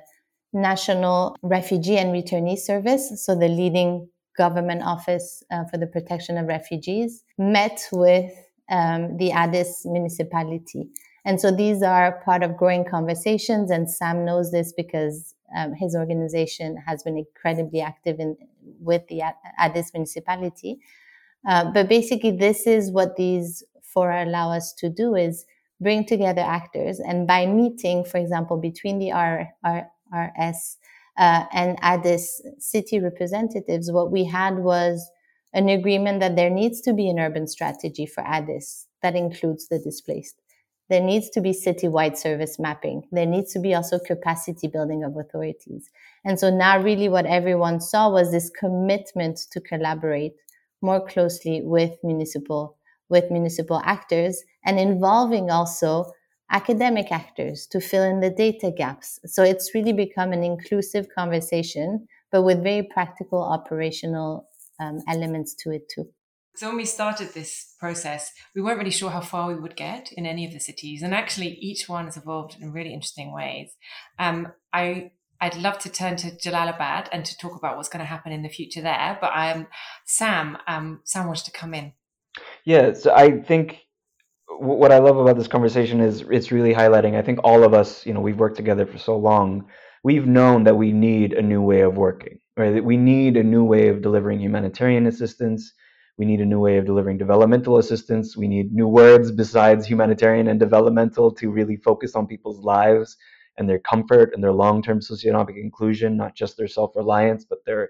National 0.53 1.35
Refugee 1.41 1.97
and 1.97 2.13
Returnee 2.13 2.57
Service, 2.57 3.21
so 3.25 3.35
the 3.35 3.49
leading 3.49 4.07
government 4.37 4.83
office 4.83 5.43
uh, 5.51 5.63
for 5.65 5.77
the 5.77 5.87
protection 5.87 6.37
of 6.37 6.47
refugees, 6.47 7.23
met 7.37 7.87
with 7.91 8.31
um, 8.69 9.17
the 9.17 9.31
Addis 9.31 9.85
municipality. 9.85 10.89
And 11.25 11.41
so 11.41 11.51
these 11.51 11.83
are 11.83 12.21
part 12.23 12.43
of 12.43 12.55
growing 12.55 12.85
conversations, 12.85 13.69
and 13.71 13.89
Sam 13.89 14.23
knows 14.23 14.51
this 14.51 14.71
because 14.71 15.35
um, 15.55 15.73
his 15.73 15.95
organization 15.95 16.77
has 16.85 17.03
been 17.03 17.17
incredibly 17.17 17.81
active 17.81 18.19
in 18.19 18.37
with 18.79 19.07
the 19.07 19.21
Addis 19.57 19.91
municipality. 19.93 20.79
Uh, 21.47 21.71
but 21.71 21.89
basically, 21.89 22.31
this 22.31 22.67
is 22.67 22.91
what 22.91 23.15
these 23.15 23.63
fora 23.81 24.23
allow 24.23 24.51
us 24.51 24.73
to 24.73 24.89
do: 24.89 25.15
is 25.15 25.45
bring 25.81 26.05
together 26.05 26.41
actors, 26.41 26.99
and 26.99 27.27
by 27.27 27.45
meeting, 27.45 28.05
for 28.05 28.17
example, 28.17 28.57
between 28.57 28.99
the 28.99 29.11
R, 29.11 29.49
R, 29.63 29.87
uh, 31.17 31.45
and 31.51 31.77
Addis 31.81 32.41
city 32.59 32.99
representatives, 32.99 33.91
what 33.91 34.11
we 34.11 34.25
had 34.25 34.59
was 34.59 35.09
an 35.53 35.69
agreement 35.69 36.19
that 36.19 36.35
there 36.35 36.49
needs 36.49 36.81
to 36.81 36.93
be 36.93 37.09
an 37.09 37.19
urban 37.19 37.47
strategy 37.47 38.05
for 38.05 38.21
Addis 38.21 38.87
that 39.01 39.15
includes 39.15 39.67
the 39.67 39.79
displaced. 39.79 40.41
There 40.89 41.01
needs 41.01 41.29
to 41.31 41.41
be 41.41 41.51
citywide 41.51 42.17
service 42.17 42.59
mapping. 42.59 43.03
There 43.11 43.25
needs 43.25 43.51
to 43.53 43.59
be 43.59 43.73
also 43.73 43.99
capacity 43.99 44.67
building 44.67 45.03
of 45.03 45.17
authorities. 45.17 45.89
And 46.23 46.39
so 46.39 46.49
now 46.49 46.79
really 46.79 47.09
what 47.09 47.25
everyone 47.25 47.81
saw 47.81 48.09
was 48.09 48.31
this 48.31 48.49
commitment 48.49 49.39
to 49.51 49.59
collaborate 49.59 50.33
more 50.81 51.05
closely 51.05 51.61
with 51.63 51.91
municipal, 52.03 52.77
with 53.09 53.31
municipal 53.31 53.81
actors 53.83 54.43
and 54.65 54.79
involving 54.79 55.49
also 55.49 56.11
academic 56.51 57.11
actors 57.11 57.67
to 57.67 57.79
fill 57.79 58.03
in 58.03 58.19
the 58.19 58.29
data 58.29 58.71
gaps. 58.75 59.19
So 59.25 59.43
it's 59.43 59.73
really 59.73 59.93
become 59.93 60.31
an 60.31 60.43
inclusive 60.43 61.07
conversation, 61.13 62.07
but 62.31 62.43
with 62.43 62.63
very 62.63 62.83
practical 62.83 63.41
operational 63.41 64.47
um, 64.79 65.01
elements 65.07 65.55
to 65.55 65.71
it 65.71 65.89
too. 65.89 66.07
So 66.55 66.69
when 66.69 66.77
we 66.77 66.85
started 66.85 67.29
this 67.29 67.75
process, 67.79 68.31
we 68.55 68.61
weren't 68.63 68.79
really 68.79 68.89
sure 68.89 69.11
how 69.11 69.21
far 69.21 69.47
we 69.47 69.59
would 69.59 69.75
get 69.75 70.11
in 70.13 70.25
any 70.25 70.43
of 70.43 70.53
the 70.53 70.59
cities, 70.59 71.03
and 71.03 71.13
actually 71.13 71.49
each 71.49 71.87
one 71.87 72.05
has 72.05 72.17
evolved 72.17 72.57
in 72.59 72.73
really 72.73 72.93
interesting 72.93 73.31
ways. 73.31 73.69
Um, 74.17 74.51
I 74.73 75.11
I'd 75.39 75.55
love 75.55 75.77
to 75.79 75.89
turn 75.89 76.15
to 76.17 76.31
Jalalabad 76.31 77.09
and 77.11 77.23
to 77.25 77.37
talk 77.37 77.55
about 77.55 77.77
what's 77.77 77.89
going 77.89 77.99
to 77.99 78.05
happen 78.05 78.31
in 78.31 78.41
the 78.41 78.49
future 78.49 78.81
there, 78.81 79.19
but 79.21 79.31
um, 79.35 79.67
Sam, 80.05 80.57
um, 80.67 81.01
Sam 81.03 81.27
wants 81.27 81.43
to 81.43 81.51
come 81.51 81.75
in. 81.75 81.93
Yeah, 82.65 82.93
so 82.93 83.13
I 83.13 83.41
think 83.41 83.86
what 84.59 84.91
I 84.91 84.99
love 84.99 85.17
about 85.17 85.37
this 85.37 85.47
conversation 85.47 86.01
is 86.01 86.23
it's 86.29 86.51
really 86.51 86.73
highlighting. 86.73 87.15
I 87.15 87.21
think 87.21 87.39
all 87.43 87.63
of 87.63 87.73
us, 87.73 88.05
you 88.05 88.13
know, 88.13 88.21
we've 88.21 88.39
worked 88.39 88.57
together 88.57 88.85
for 88.85 88.97
so 88.97 89.17
long. 89.17 89.65
We've 90.03 90.27
known 90.27 90.63
that 90.65 90.75
we 90.75 90.91
need 90.91 91.33
a 91.33 91.41
new 91.41 91.61
way 91.61 91.81
of 91.81 91.97
working, 91.97 92.39
right? 92.55 92.73
That 92.73 92.83
we 92.83 92.97
need 92.97 93.37
a 93.37 93.43
new 93.43 93.63
way 93.63 93.89
of 93.89 94.01
delivering 94.01 94.39
humanitarian 94.39 95.07
assistance 95.07 95.73
we 96.17 96.25
need 96.25 96.41
a 96.41 96.45
new 96.45 96.59
way 96.59 96.77
of 96.77 96.85
delivering 96.85 97.19
developmental 97.19 97.77
assistance. 97.77 98.35
We 98.35 98.47
need 98.47 98.73
new 98.73 98.87
words 98.87 99.31
besides 99.31 99.85
humanitarian 99.85 100.47
and 100.47 100.59
developmental 100.59 101.31
to 101.35 101.51
really 101.51 101.75
focus 101.75 102.15
on 102.15 102.25
people's 102.25 102.59
lives 102.59 103.17
and 103.57 103.69
their 103.69 103.79
comfort 103.79 104.31
and 104.33 104.43
their 104.43 104.51
long-term 104.51 104.99
socioeconomic 104.99 105.61
inclusion, 105.61 106.17
not 106.17 106.35
just 106.35 106.57
their 106.57 106.67
self-reliance, 106.67 107.45
but 107.45 107.59
their 107.65 107.89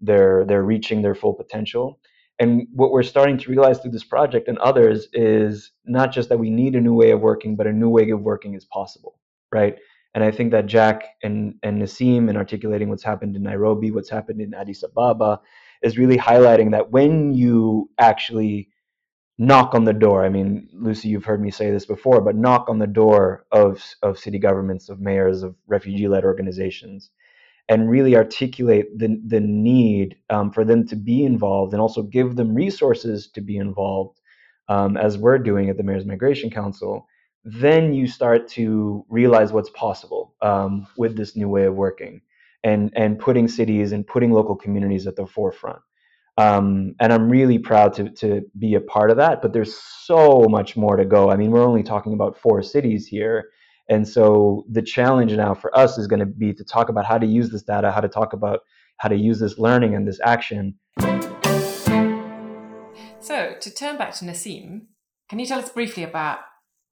their 0.00 0.44
they're 0.44 0.64
reaching 0.64 1.00
their 1.00 1.14
full 1.14 1.32
potential. 1.32 1.98
And 2.42 2.66
what 2.74 2.90
we're 2.90 3.04
starting 3.04 3.38
to 3.38 3.50
realize 3.50 3.78
through 3.78 3.92
this 3.92 4.02
project 4.02 4.48
and 4.48 4.58
others 4.58 5.06
is 5.12 5.70
not 5.84 6.10
just 6.10 6.28
that 6.28 6.40
we 6.40 6.50
need 6.50 6.74
a 6.74 6.80
new 6.80 6.92
way 6.92 7.12
of 7.12 7.20
working, 7.20 7.54
but 7.54 7.68
a 7.68 7.72
new 7.72 7.88
way 7.88 8.10
of 8.10 8.20
working 8.20 8.54
is 8.54 8.64
possible, 8.64 9.20
right? 9.52 9.76
And 10.12 10.24
I 10.24 10.32
think 10.32 10.50
that 10.50 10.66
Jack 10.66 11.04
and, 11.22 11.54
and 11.62 11.80
Nassim 11.80 12.28
in 12.28 12.36
articulating 12.36 12.88
what's 12.88 13.04
happened 13.04 13.36
in 13.36 13.44
Nairobi, 13.44 13.92
what's 13.92 14.10
happened 14.10 14.40
in 14.40 14.54
Addis 14.54 14.82
Ababa, 14.82 15.40
is 15.84 15.96
really 15.96 16.18
highlighting 16.18 16.72
that 16.72 16.90
when 16.90 17.32
you 17.32 17.88
actually 18.00 18.70
knock 19.38 19.72
on 19.76 19.84
the 19.84 19.92
door, 19.92 20.24
I 20.24 20.28
mean, 20.28 20.68
Lucy, 20.72 21.10
you've 21.10 21.24
heard 21.24 21.40
me 21.40 21.52
say 21.52 21.70
this 21.70 21.86
before, 21.86 22.20
but 22.20 22.34
knock 22.34 22.68
on 22.68 22.80
the 22.80 22.88
door 22.88 23.46
of, 23.52 23.80
of 24.02 24.18
city 24.18 24.40
governments, 24.40 24.88
of 24.88 24.98
mayors, 24.98 25.44
of 25.44 25.54
refugee 25.68 26.08
led 26.08 26.24
organizations, 26.24 27.10
and 27.68 27.88
really 27.88 28.16
articulate 28.16 28.86
the, 28.98 29.20
the 29.26 29.40
need 29.40 30.16
um, 30.30 30.50
for 30.50 30.64
them 30.64 30.86
to 30.88 30.96
be 30.96 31.24
involved 31.24 31.72
and 31.72 31.80
also 31.80 32.02
give 32.02 32.36
them 32.36 32.54
resources 32.54 33.28
to 33.28 33.40
be 33.40 33.56
involved, 33.56 34.20
um, 34.68 34.96
as 34.96 35.18
we're 35.18 35.38
doing 35.38 35.70
at 35.70 35.76
the 35.76 35.82
Mayor's 35.82 36.06
Migration 36.06 36.50
Council, 36.50 37.06
then 37.44 37.92
you 37.92 38.06
start 38.06 38.48
to 38.48 39.04
realize 39.08 39.52
what's 39.52 39.70
possible 39.70 40.34
um, 40.42 40.86
with 40.96 41.16
this 41.16 41.36
new 41.36 41.48
way 41.48 41.64
of 41.64 41.74
working 41.74 42.20
and 42.64 42.92
and 42.94 43.18
putting 43.18 43.48
cities 43.48 43.92
and 43.92 44.06
putting 44.06 44.30
local 44.30 44.54
communities 44.54 45.06
at 45.06 45.16
the 45.16 45.26
forefront. 45.26 45.80
Um, 46.38 46.94
and 47.00 47.12
I'm 47.12 47.28
really 47.28 47.58
proud 47.58 47.92
to 47.94 48.10
to 48.10 48.42
be 48.58 48.74
a 48.74 48.80
part 48.80 49.10
of 49.10 49.16
that. 49.16 49.42
But 49.42 49.52
there's 49.52 49.74
so 49.74 50.46
much 50.48 50.76
more 50.76 50.96
to 50.96 51.04
go. 51.04 51.30
I 51.30 51.36
mean, 51.36 51.50
we're 51.50 51.66
only 51.66 51.82
talking 51.82 52.12
about 52.12 52.38
four 52.38 52.62
cities 52.62 53.06
here, 53.06 53.50
and 53.88 54.06
so 54.06 54.64
the 54.70 54.82
challenge 54.82 55.32
now 55.32 55.54
for 55.54 55.76
us 55.76 55.98
is 55.98 56.06
going 56.06 56.20
to 56.20 56.26
be 56.26 56.52
to 56.52 56.64
talk 56.64 56.88
about 56.88 57.04
how 57.04 57.18
to 57.18 57.26
use 57.26 57.50
this 57.50 57.62
data, 57.62 57.90
how 57.90 58.00
to 58.00 58.08
talk 58.08 58.32
about 58.32 58.60
how 58.98 59.08
to 59.08 59.16
use 59.16 59.40
this 59.40 59.58
learning 59.58 59.94
and 59.94 60.06
this 60.06 60.20
action. 60.24 60.74
So 63.20 63.54
to 63.60 63.70
turn 63.70 63.98
back 63.98 64.14
to 64.16 64.24
Nassim, 64.24 64.82
can 65.28 65.38
you 65.38 65.46
tell 65.46 65.58
us 65.58 65.70
briefly 65.70 66.02
about 66.02 66.40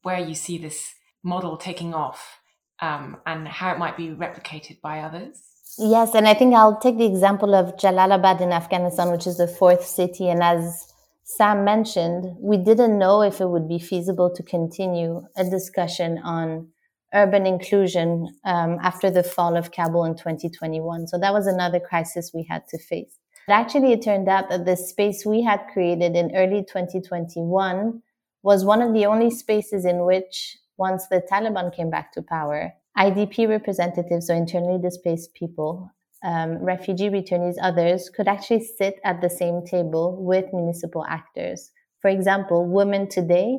where 0.03 0.19
you 0.19 0.35
see 0.35 0.59
this 0.59 0.95
model 1.23 1.57
taking 1.57 1.95
off 1.95 2.41
um, 2.81 3.19
and 3.27 3.47
how 3.47 3.73
it 3.73 3.79
might 3.79 3.97
be 3.97 4.09
replicated 4.09 4.81
by 4.81 5.01
others? 5.01 5.43
Yes, 5.79 6.15
and 6.15 6.27
I 6.27 6.35
think 6.35 6.55
I'll 6.55 6.81
take 6.81 6.99
the 6.99 7.07
example 7.07 7.55
of 7.55 7.77
Jalalabad 7.77 8.41
in 8.41 8.53
Afghanistan, 8.53 9.13
which 9.13 9.27
is 9.27 9.37
the 9.37 9.47
fourth 9.47 9.85
city. 9.85 10.29
And 10.29 10.43
as 10.43 10.93
Sam 11.25 11.65
mentioned, 11.65 12.27
we 12.41 12.57
didn't 12.57 12.99
know 12.99 13.23
if 13.23 13.41
it 13.41 13.49
would 13.49 13.69
be 13.69 13.79
feasible 13.79 14.35
to 14.35 14.43
continue 14.43 15.23
a 15.37 15.45
discussion 15.45 16.19
on 16.19 16.69
urban 17.15 17.47
inclusion 17.47 18.29
um, 18.45 18.79
after 18.83 19.11
the 19.11 19.23
fall 19.23 19.57
of 19.57 19.73
Kabul 19.73 20.05
in 20.05 20.15
2021. 20.15 21.09
So 21.09 21.19
that 21.19 21.33
was 21.33 21.47
another 21.47 21.81
crisis 21.81 22.33
we 22.33 22.45
had 22.49 22.67
to 22.69 22.79
face. 22.79 23.19
But 23.47 23.55
actually, 23.55 23.93
it 23.93 24.03
turned 24.03 24.29
out 24.29 24.49
that 24.49 24.65
the 24.65 24.77
space 24.77 25.27
we 25.27 25.43
had 25.43 25.61
created 25.73 26.15
in 26.15 26.37
early 26.37 26.63
2021 26.63 28.03
was 28.43 28.65
one 28.65 28.81
of 28.81 28.95
the 28.95 29.07
only 29.07 29.31
spaces 29.31 29.85
in 29.85 30.05
which, 30.05 30.57
once 30.77 31.09
the 31.09 31.23
Taliban 31.31 31.75
came 31.75 31.91
back 31.91 32.13
to 32.13 32.23
power, 32.23 32.73
IDP 32.97 33.49
representatives 33.49 34.31
or 34.31 34.35
internally 34.35 34.81
displaced 34.81 35.35
people, 35.35 35.91
um, 36.25 36.59
refugee 36.59 37.09
returnees, 37.09 37.57
others 37.63 38.11
could 38.15 38.29
actually 38.29 38.63
sit 38.63 39.01
at 39.05 39.21
the 39.21 39.31
same 39.31 39.65
table 39.65 40.23
with 40.23 40.53
municipal 40.53 41.05
actors. 41.09 41.71
For 42.01 42.09
example, 42.09 42.67
women 42.67 43.09
today 43.09 43.59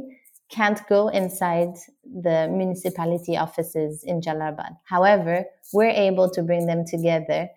can't 0.51 0.81
go 0.87 1.07
inside 1.07 1.75
the 2.03 2.47
municipality 2.51 3.37
offices 3.37 4.03
in 4.03 4.21
Jalalabad. 4.21 4.77
However, 4.83 5.45
we're 5.73 5.89
able 5.89 6.29
to 6.29 6.43
bring 6.43 6.67
them 6.67 6.85
together 6.85 7.49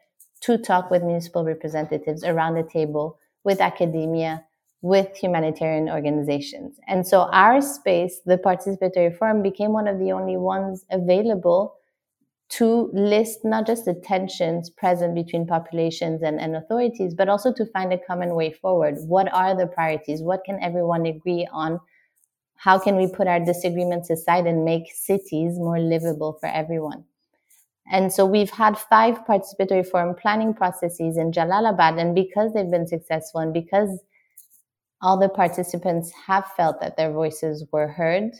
to 0.42 0.58
talk 0.58 0.90
with 0.90 1.02
municipal 1.02 1.44
representatives 1.44 2.22
around 2.22 2.54
the 2.54 2.62
table 2.62 3.18
with 3.44 3.60
academia, 3.60 4.44
with 4.82 5.16
humanitarian 5.16 5.88
organizations. 5.88 6.78
And 6.86 7.06
so 7.06 7.22
our 7.32 7.60
space, 7.60 8.20
the 8.24 8.38
participatory 8.38 9.16
forum, 9.16 9.42
became 9.42 9.72
one 9.72 9.88
of 9.88 9.98
the 9.98 10.12
only 10.12 10.36
ones 10.36 10.84
available 10.90 11.74
to 12.50 12.90
list 12.92 13.44
not 13.44 13.66
just 13.66 13.86
the 13.86 13.94
tensions 13.94 14.70
present 14.70 15.14
between 15.14 15.46
populations 15.46 16.22
and, 16.22 16.38
and 16.38 16.54
authorities, 16.54 17.14
but 17.14 17.28
also 17.28 17.52
to 17.52 17.66
find 17.66 17.92
a 17.92 17.98
common 17.98 18.34
way 18.34 18.52
forward. 18.52 18.96
What 19.06 19.32
are 19.32 19.56
the 19.56 19.66
priorities? 19.66 20.22
What 20.22 20.44
can 20.44 20.62
everyone 20.62 21.06
agree 21.06 21.48
on? 21.52 21.80
How 22.64 22.78
can 22.78 22.96
we 22.96 23.06
put 23.06 23.26
our 23.26 23.40
disagreements 23.40 24.08
aside 24.08 24.46
and 24.46 24.64
make 24.64 24.90
cities 24.90 25.58
more 25.58 25.78
livable 25.78 26.38
for 26.40 26.46
everyone? 26.46 27.04
And 27.92 28.10
so 28.10 28.24
we've 28.24 28.48
had 28.48 28.78
five 28.78 29.18
participatory 29.26 29.86
forum 29.86 30.14
planning 30.14 30.54
processes 30.54 31.18
in 31.18 31.30
Jalalabad. 31.30 32.00
And 32.00 32.14
because 32.14 32.54
they've 32.54 32.70
been 32.70 32.86
successful 32.86 33.40
and 33.40 33.52
because 33.52 33.90
all 35.02 35.18
the 35.18 35.28
participants 35.28 36.10
have 36.26 36.46
felt 36.56 36.80
that 36.80 36.96
their 36.96 37.12
voices 37.12 37.66
were 37.70 37.88
heard, 37.88 38.32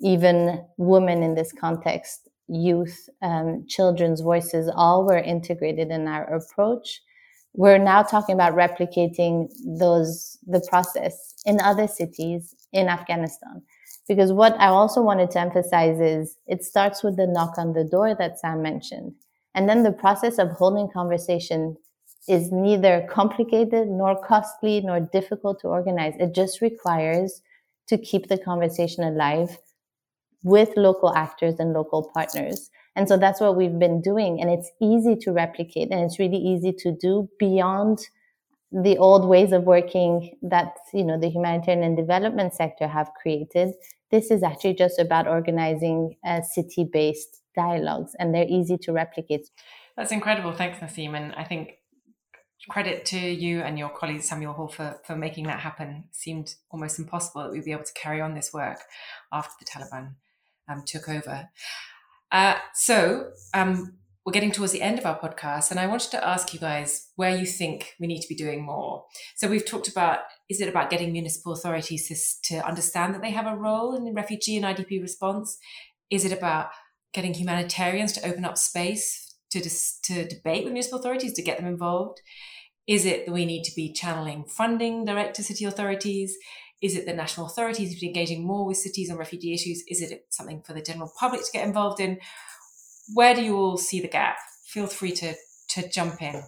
even 0.00 0.64
women 0.76 1.22
in 1.22 1.36
this 1.36 1.52
context, 1.52 2.28
youth, 2.48 3.08
um, 3.22 3.64
children's 3.68 4.22
voices, 4.22 4.68
all 4.74 5.06
were 5.06 5.18
integrated 5.18 5.92
in 5.92 6.08
our 6.08 6.24
approach. 6.24 7.00
We're 7.54 7.78
now 7.78 8.02
talking 8.02 8.34
about 8.34 8.54
replicating 8.54 9.50
those 9.64 10.38
the 10.46 10.64
process 10.68 11.34
in 11.44 11.60
other 11.60 11.88
cities 11.88 12.54
in 12.72 12.88
Afghanistan. 12.88 13.62
Because 14.06 14.32
what 14.32 14.54
I 14.58 14.68
also 14.68 15.02
wanted 15.02 15.30
to 15.32 15.40
emphasize 15.40 16.00
is 16.00 16.36
it 16.46 16.64
starts 16.64 17.02
with 17.02 17.16
the 17.16 17.26
knock 17.26 17.58
on 17.58 17.74
the 17.74 17.84
door 17.84 18.14
that 18.14 18.38
Sam 18.38 18.62
mentioned. 18.62 19.14
And 19.54 19.68
then 19.68 19.82
the 19.82 19.92
process 19.92 20.38
of 20.38 20.50
holding 20.50 20.88
conversation 20.88 21.76
is 22.28 22.52
neither 22.52 23.06
complicated 23.10 23.88
nor 23.88 24.22
costly 24.22 24.80
nor 24.80 25.00
difficult 25.00 25.60
to 25.60 25.68
organize. 25.68 26.14
It 26.18 26.34
just 26.34 26.60
requires 26.60 27.42
to 27.88 27.98
keep 27.98 28.28
the 28.28 28.38
conversation 28.38 29.04
alive 29.04 29.58
with 30.42 30.76
local 30.76 31.14
actors 31.14 31.56
and 31.58 31.72
local 31.72 32.10
partners. 32.14 32.70
And 32.96 33.08
so 33.08 33.16
that's 33.16 33.40
what 33.40 33.56
we've 33.56 33.78
been 33.78 34.00
doing. 34.00 34.40
And 34.40 34.50
it's 34.50 34.70
easy 34.80 35.16
to 35.22 35.32
replicate 35.32 35.90
and 35.90 36.00
it's 36.00 36.18
really 36.18 36.36
easy 36.36 36.72
to 36.78 36.92
do 36.92 37.28
beyond 37.38 38.00
the 38.70 38.98
old 38.98 39.26
ways 39.26 39.52
of 39.52 39.62
working 39.64 40.36
that 40.42 40.74
you 40.92 41.04
know 41.04 41.18
the 41.18 41.30
humanitarian 41.30 41.82
and 41.82 41.96
development 41.96 42.54
sector 42.54 42.86
have 42.86 43.10
created. 43.20 43.74
This 44.10 44.30
is 44.30 44.42
actually 44.42 44.74
just 44.74 44.98
about 44.98 45.26
organizing 45.26 46.16
uh, 46.26 46.42
city-based 46.42 47.42
dialogues 47.54 48.14
and 48.18 48.34
they're 48.34 48.46
easy 48.48 48.76
to 48.78 48.92
replicate. 48.92 49.48
That's 49.96 50.12
incredible. 50.12 50.52
Thanks 50.52 50.78
nassim 50.78 51.16
and 51.16 51.34
i 51.34 51.44
think 51.44 51.78
credit 52.68 53.06
to 53.06 53.18
you 53.18 53.60
and 53.60 53.78
your 53.78 53.88
colleague 53.88 54.22
samuel 54.22 54.52
hall 54.52 54.68
for, 54.68 55.00
for 55.04 55.16
making 55.16 55.46
that 55.46 55.60
happen. 55.60 56.04
It 56.08 56.14
seemed 56.14 56.54
almost 56.70 56.98
impossible 56.98 57.44
that 57.44 57.52
we'd 57.52 57.64
be 57.64 57.72
able 57.72 57.84
to 57.84 57.92
carry 57.94 58.20
on 58.20 58.34
this 58.34 58.52
work 58.52 58.80
after 59.32 59.54
the 59.58 59.64
taliban 59.64 60.14
um, 60.68 60.82
took 60.86 61.08
over 61.08 61.48
uh, 62.30 62.56
so 62.74 63.30
um, 63.54 63.98
we're 64.24 64.32
getting 64.32 64.52
towards 64.52 64.72
the 64.72 64.82
end 64.82 64.98
of 64.98 65.06
our 65.06 65.18
podcast, 65.18 65.70
and 65.70 65.80
I 65.80 65.86
wanted 65.86 66.10
to 66.10 66.26
ask 66.26 66.52
you 66.52 66.60
guys 66.60 67.08
where 67.16 67.34
you 67.34 67.46
think 67.46 67.94
we 67.98 68.06
need 68.06 68.20
to 68.20 68.28
be 68.28 68.34
doing 68.34 68.62
more. 68.62 69.06
So 69.36 69.48
we've 69.48 69.64
talked 69.64 69.88
about 69.88 70.18
is 70.50 70.60
it 70.60 70.68
about 70.68 70.90
getting 70.90 71.12
municipal 71.12 71.52
authorities 71.52 72.38
to, 72.44 72.66
understand 72.66 73.14
that 73.14 73.22
they 73.22 73.30
have 73.30 73.46
a 73.46 73.56
role 73.56 73.96
in 73.96 74.04
the 74.04 74.12
refugee 74.12 74.56
and 74.56 74.66
IDP 74.66 75.00
response? 75.00 75.56
Is 76.10 76.26
it 76.26 76.32
about 76.32 76.68
getting 77.14 77.32
humanitarians 77.32 78.12
to 78.12 78.26
open 78.26 78.44
up 78.44 78.58
space 78.58 79.34
to 79.50 79.60
dis, 79.60 79.98
to 80.04 80.28
debate 80.28 80.64
with 80.64 80.74
municipal 80.74 80.98
authorities 80.98 81.32
to 81.34 81.42
get 81.42 81.56
them 81.56 81.66
involved? 81.66 82.20
Is 82.86 83.06
it 83.06 83.26
that 83.26 83.32
we 83.32 83.46
need 83.46 83.64
to 83.64 83.74
be 83.74 83.92
channeling 83.92 84.44
funding 84.44 85.04
direct 85.04 85.36
to 85.36 85.42
city 85.42 85.64
authorities? 85.64 86.36
Is 86.80 86.96
it 86.96 87.06
the 87.06 87.12
national 87.12 87.46
authorities 87.46 88.00
be 88.00 88.06
engaging 88.06 88.46
more 88.46 88.66
with 88.66 88.76
cities 88.76 89.10
on 89.10 89.18
refugee 89.18 89.52
issues? 89.52 89.82
Is 89.88 90.00
it 90.00 90.26
something 90.30 90.62
for 90.62 90.74
the 90.74 90.82
general 90.82 91.12
public 91.18 91.44
to 91.44 91.50
get 91.52 91.66
involved 91.66 92.00
in? 92.00 92.18
where 93.14 93.34
do 93.34 93.42
you 93.42 93.56
all 93.56 93.76
see 93.76 94.00
the 94.00 94.08
gap? 94.08 94.36
Feel 94.66 94.86
free 94.86 95.12
to 95.12 95.34
to 95.70 95.88
jump 95.88 96.20
in. 96.22 96.42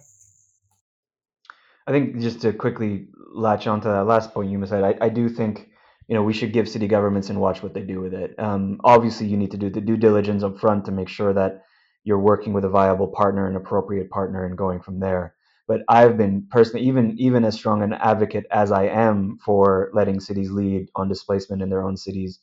I 1.87 1.91
think 1.91 2.19
just 2.19 2.41
to 2.41 2.53
quickly 2.53 3.07
latch 3.33 3.67
onto 3.67 3.87
that 3.87 4.05
last 4.05 4.33
point 4.33 4.51
you 4.51 4.65
said, 4.65 4.83
I, 4.83 5.05
I 5.05 5.09
do 5.09 5.29
think 5.29 5.69
you 6.07 6.15
know 6.15 6.23
we 6.23 6.33
should 6.33 6.53
give 6.53 6.69
city 6.69 6.87
governments 6.87 7.29
and 7.29 7.39
watch 7.39 7.63
what 7.63 7.73
they 7.73 7.81
do 7.81 8.01
with 8.01 8.13
it. 8.13 8.35
Um, 8.39 8.79
obviously, 8.83 9.27
you 9.27 9.37
need 9.37 9.51
to 9.51 9.57
do 9.57 9.69
the 9.69 9.81
due 9.81 9.97
diligence 9.97 10.43
up 10.43 10.59
front 10.59 10.85
to 10.85 10.91
make 10.91 11.09
sure 11.09 11.33
that 11.33 11.63
you're 12.03 12.19
working 12.19 12.53
with 12.53 12.65
a 12.65 12.69
viable 12.69 13.07
partner, 13.07 13.47
an 13.47 13.55
appropriate 13.55 14.09
partner, 14.09 14.45
and 14.45 14.57
going 14.57 14.81
from 14.81 14.99
there. 14.99 15.35
But 15.67 15.81
I've 15.87 16.17
been 16.17 16.47
personally, 16.49 16.85
even 16.87 17.15
even 17.17 17.45
as 17.45 17.55
strong 17.55 17.81
an 17.83 17.93
advocate 17.93 18.45
as 18.51 18.71
I 18.71 18.85
am 18.87 19.37
for 19.43 19.89
letting 19.93 20.19
cities 20.19 20.51
lead 20.51 20.89
on 20.95 21.07
displacement 21.07 21.61
in 21.61 21.69
their 21.69 21.83
own 21.83 21.97
cities, 21.97 22.39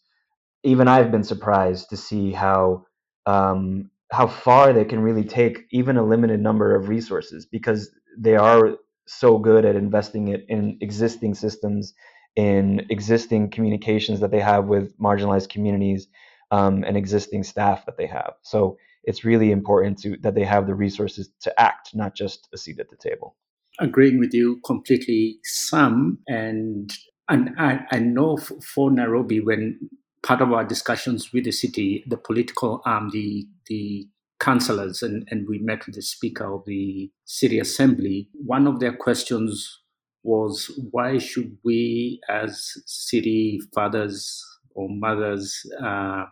even 0.63 0.89
I've 0.89 1.11
been 1.11 1.25
surprised 1.25 1.91
to 1.91 1.97
see 1.97 2.33
how 2.33 2.87
um, 3.27 3.91
how 4.11 4.27
far 4.27 4.73
they 4.73 4.85
can 4.85 5.01
really 5.01 5.25
take 5.25 5.67
even 5.71 5.97
a 5.97 6.05
limited 6.05 6.41
number 6.41 6.75
of 6.75 6.89
resources 6.89 7.47
because 7.47 7.91
they 8.17 8.37
are 8.37 8.77
so 9.07 9.39
good 9.39 9.65
at 9.65 9.77
investing 9.77 10.29
it 10.29 10.45
in 10.49 10.79
existing 10.81 11.35
systems 11.35 11.95
in 12.37 12.87
existing 12.91 13.51
communications 13.51 14.21
that 14.21 14.31
they 14.31 14.41
have 14.41 14.67
with 14.67 14.97
marginalized 14.99 15.49
communities 15.49 16.07
um, 16.51 16.85
and 16.85 16.97
existing 16.97 17.43
staff 17.43 17.85
that 17.87 17.97
they 17.97 18.07
have. 18.07 18.35
So 18.43 18.79
it's 19.09 19.25
really 19.25 19.51
important 19.51 19.99
to 19.99 20.17
that 20.19 20.35
they 20.35 20.45
have 20.45 20.67
the 20.67 20.75
resources 20.75 21.31
to 21.41 21.51
act 21.61 21.95
not 21.95 22.15
just 22.15 22.49
a 22.53 22.59
seat 22.59 22.79
at 22.79 22.91
the 22.91 22.97
table 22.97 23.37
agreeing 23.81 24.19
with 24.19 24.33
you 24.35 24.61
completely 24.65 25.39
sam 25.45 26.19
and 26.27 26.93
and 27.29 27.51
I, 27.59 27.81
I 27.91 27.99
know 27.99 28.39
for 28.39 28.91
Nairobi 28.91 29.41
when 29.41 29.79
part 30.23 30.41
of 30.41 30.53
our 30.53 30.65
discussions 30.65 31.33
with 31.33 31.45
the 31.45 31.53
city, 31.53 32.05
the 32.07 32.17
political 32.17 32.83
arm, 32.85 33.11
the 33.13 33.47
the 33.67 34.09
councillors, 34.41 35.03
and, 35.03 35.27
and 35.31 35.47
we 35.49 35.59
met 35.59 35.85
with 35.87 35.97
the 35.97 36.03
speaker 36.03 36.53
of 36.53 36.65
the 36.65 37.11
city 37.25 37.59
assembly. 37.59 38.29
One 38.33 38.67
of 38.67 38.81
their 38.81 38.97
questions 38.97 39.81
was 40.23 40.71
why 40.91 41.19
should 41.19 41.59
we, 41.65 42.21
as 42.29 42.73
city 42.87 43.61
fathers 43.75 44.45
or 44.75 44.89
mothers, 44.89 45.65
uh, 45.83 46.27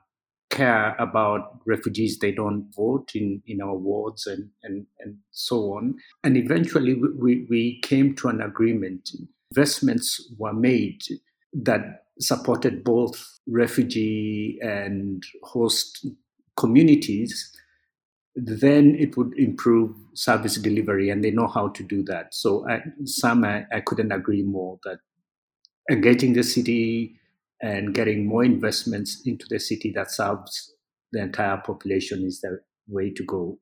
care 0.50 0.94
about 0.98 1.60
refugees? 1.66 2.18
They 2.18 2.32
don't 2.32 2.70
vote 2.76 3.12
in, 3.14 3.42
in 3.46 3.60
our 3.60 3.74
wards 3.74 4.26
and, 4.26 4.50
and, 4.62 4.86
and 5.00 5.16
so 5.30 5.74
on. 5.74 5.96
And 6.24 6.36
eventually, 6.36 6.94
we, 6.94 7.46
we 7.48 7.80
came 7.80 8.14
to 8.16 8.28
an 8.28 8.40
agreement. 8.40 9.10
Investments 9.50 10.32
were 10.38 10.52
made 10.52 11.02
that 11.52 12.04
supported 12.20 12.84
both 12.84 13.38
refugee 13.46 14.58
and 14.62 15.22
host 15.42 16.06
communities, 16.56 17.52
then 18.34 18.94
it 18.96 19.16
would 19.16 19.32
improve 19.38 19.94
service 20.14 20.56
delivery, 20.56 21.10
and 21.10 21.22
they 21.22 21.30
know 21.30 21.46
how 21.46 21.68
to 21.68 21.82
do 21.82 22.02
that. 22.04 22.34
So, 22.34 22.68
I, 22.68 22.82
Sam, 23.04 23.44
I, 23.44 23.64
I 23.72 23.80
couldn't 23.80 24.12
agree 24.12 24.42
more 24.42 24.78
that 24.84 24.98
engaging 25.90 26.32
the 26.32 26.42
city 26.42 27.18
and 27.62 27.94
getting 27.94 28.26
more 28.26 28.44
investments 28.44 29.22
into 29.24 29.46
the 29.48 29.58
city 29.58 29.92
that 29.94 30.10
serves 30.10 30.74
the 31.12 31.20
entire 31.20 31.56
population 31.58 32.24
is 32.24 32.40
the 32.40 32.58
way 32.88 33.10
to 33.10 33.24
go. 33.24 33.58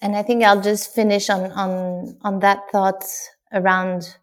And 0.00 0.16
I 0.16 0.22
think 0.22 0.42
I'll 0.44 0.60
just 0.60 0.94
finish 0.94 1.30
on 1.30 1.50
on 1.52 2.16
on 2.22 2.40
that 2.40 2.70
thought 2.70 3.04
around 3.52 4.16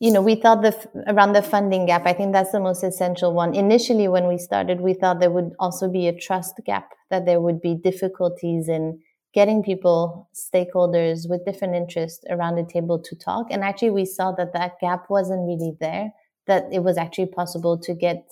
you 0.00 0.10
know, 0.10 0.20
we 0.20 0.34
thought 0.34 0.60
the 0.60 0.74
around 1.06 1.32
the 1.32 1.42
funding 1.42 1.86
gap. 1.86 2.04
I 2.04 2.12
think 2.12 2.32
that's 2.32 2.52
the 2.52 2.60
most 2.60 2.82
essential 2.82 3.32
one. 3.32 3.54
Initially, 3.54 4.08
when 4.08 4.26
we 4.26 4.38
started, 4.38 4.80
we 4.80 4.92
thought 4.92 5.20
there 5.20 5.30
would 5.30 5.52
also 5.58 5.88
be 5.88 6.08
a 6.08 6.18
trust 6.18 6.60
gap, 6.66 6.90
that 7.10 7.24
there 7.24 7.40
would 7.40 7.62
be 7.62 7.74
difficulties 7.74 8.68
in 8.68 9.00
getting 9.32 9.62
people, 9.62 10.28
stakeholders 10.34 11.28
with 11.28 11.44
different 11.44 11.74
interests 11.74 12.24
around 12.28 12.56
the 12.56 12.64
table 12.64 12.98
to 12.98 13.16
talk. 13.16 13.46
And 13.50 13.64
actually, 13.64 13.90
we 13.90 14.04
saw 14.04 14.32
that 14.32 14.52
that 14.52 14.78
gap 14.80 15.08
wasn't 15.08 15.46
really 15.46 15.76
there. 15.80 16.12
That 16.46 16.64
it 16.72 16.80
was 16.80 16.98
actually 16.98 17.26
possible 17.26 17.78
to 17.78 17.94
get 17.94 18.24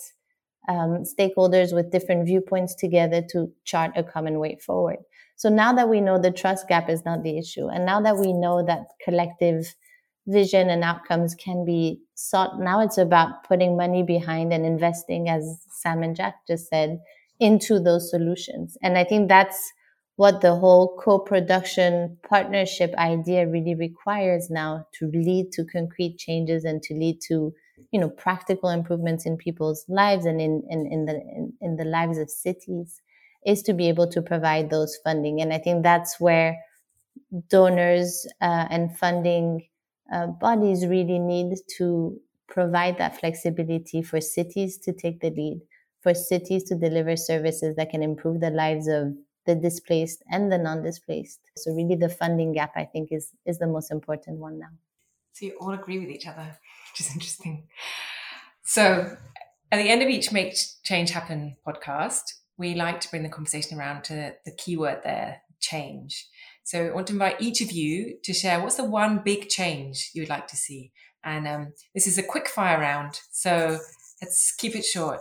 um, 0.68 1.04
stakeholders 1.04 1.74
with 1.74 1.90
different 1.90 2.26
viewpoints 2.26 2.74
together 2.74 3.22
to 3.30 3.50
chart 3.64 3.92
a 3.96 4.02
common 4.02 4.38
way 4.38 4.58
forward. 4.64 4.98
So 5.36 5.48
now 5.48 5.72
that 5.72 5.88
we 5.88 6.00
know 6.00 6.18
the 6.18 6.30
trust 6.30 6.68
gap 6.68 6.88
is 6.88 7.04
not 7.04 7.22
the 7.22 7.38
issue, 7.38 7.68
and 7.68 7.84
now 7.84 8.00
that 8.02 8.18
we 8.18 8.32
know 8.32 8.64
that 8.64 8.86
collective 9.04 9.74
vision 10.26 10.70
and 10.70 10.84
outcomes 10.84 11.34
can 11.34 11.64
be 11.64 12.00
sought. 12.14 12.60
Now 12.60 12.80
it's 12.80 12.98
about 12.98 13.42
putting 13.44 13.76
money 13.76 14.02
behind 14.02 14.52
and 14.52 14.64
investing, 14.64 15.28
as 15.28 15.42
Sam 15.68 16.02
and 16.02 16.14
Jack 16.14 16.34
just 16.46 16.68
said, 16.68 17.00
into 17.40 17.80
those 17.80 18.08
solutions. 18.10 18.76
And 18.82 18.96
I 18.96 19.04
think 19.04 19.28
that's 19.28 19.72
what 20.16 20.40
the 20.40 20.54
whole 20.54 20.96
co-production 20.96 22.18
partnership 22.28 22.94
idea 22.94 23.48
really 23.48 23.74
requires 23.74 24.50
now 24.50 24.86
to 24.98 25.10
lead 25.12 25.50
to 25.52 25.64
concrete 25.64 26.18
changes 26.18 26.64
and 26.64 26.82
to 26.84 26.94
lead 26.94 27.18
to 27.28 27.52
you 27.90 28.00
know 28.00 28.08
practical 28.10 28.70
improvements 28.70 29.26
in 29.26 29.36
people's 29.36 29.84
lives 29.88 30.24
and 30.24 30.40
in 30.40 30.62
in, 30.68 30.86
in 30.86 31.04
the 31.06 31.14
in, 31.14 31.52
in 31.60 31.76
the 31.76 31.84
lives 31.84 32.18
of 32.18 32.30
cities 32.30 33.00
is 33.44 33.62
to 33.62 33.72
be 33.72 33.88
able 33.88 34.06
to 34.08 34.22
provide 34.22 34.70
those 34.70 34.96
funding 35.04 35.40
and 35.40 35.52
i 35.52 35.58
think 35.58 35.82
that's 35.82 36.20
where 36.20 36.56
donors 37.48 38.26
uh, 38.40 38.66
and 38.70 38.96
funding 38.96 39.66
uh, 40.12 40.26
bodies 40.26 40.86
really 40.86 41.18
need 41.18 41.56
to 41.78 42.18
provide 42.48 42.98
that 42.98 43.18
flexibility 43.18 44.02
for 44.02 44.20
cities 44.20 44.76
to 44.76 44.92
take 44.92 45.20
the 45.20 45.30
lead, 45.30 45.60
for 46.00 46.12
cities 46.14 46.64
to 46.64 46.74
deliver 46.74 47.16
services 47.16 47.74
that 47.76 47.90
can 47.90 48.02
improve 48.02 48.40
the 48.40 48.50
lives 48.50 48.88
of 48.88 49.14
the 49.46 49.54
displaced 49.54 50.22
and 50.30 50.52
the 50.52 50.58
non-displaced. 50.58 51.40
So 51.56 51.72
really 51.72 51.96
the 51.96 52.08
funding 52.08 52.52
gap 52.52 52.72
I 52.76 52.84
think 52.84 53.10
is 53.10 53.32
is 53.46 53.58
the 53.58 53.66
most 53.66 53.90
important 53.90 54.38
one 54.38 54.58
now. 54.58 54.70
So 55.32 55.46
you 55.46 55.56
all 55.60 55.72
agree 55.72 55.98
with 55.98 56.10
each 56.10 56.26
other, 56.26 56.58
which 56.92 57.00
is 57.00 57.12
interesting. 57.12 57.68
So 58.64 59.16
at 59.70 59.76
the 59.76 59.88
end 59.88 60.02
of 60.02 60.08
each 60.08 60.32
Make 60.32 60.54
Change 60.84 61.10
Happen 61.10 61.56
podcast, 61.66 62.22
we 62.58 62.74
like 62.74 63.00
to 63.00 63.10
bring 63.10 63.22
the 63.22 63.28
conversation 63.28 63.78
around 63.78 64.04
to 64.04 64.34
the 64.44 64.52
keyword 64.52 65.00
there, 65.02 65.42
change. 65.60 66.28
So 66.64 66.86
I 66.86 66.90
want 66.92 67.06
to 67.08 67.14
invite 67.14 67.40
each 67.40 67.60
of 67.60 67.72
you 67.72 68.18
to 68.22 68.32
share 68.32 68.60
what's 68.60 68.76
the 68.76 68.84
one 68.84 69.22
big 69.24 69.48
change 69.48 70.10
you'd 70.14 70.28
like 70.28 70.46
to 70.48 70.56
see. 70.56 70.92
And 71.24 71.48
um, 71.48 71.72
this 71.94 72.06
is 72.06 72.18
a 72.18 72.22
quick 72.22 72.48
fire 72.48 72.78
round. 72.78 73.20
So 73.30 73.78
let's 74.20 74.54
keep 74.56 74.76
it 74.76 74.84
short. 74.84 75.20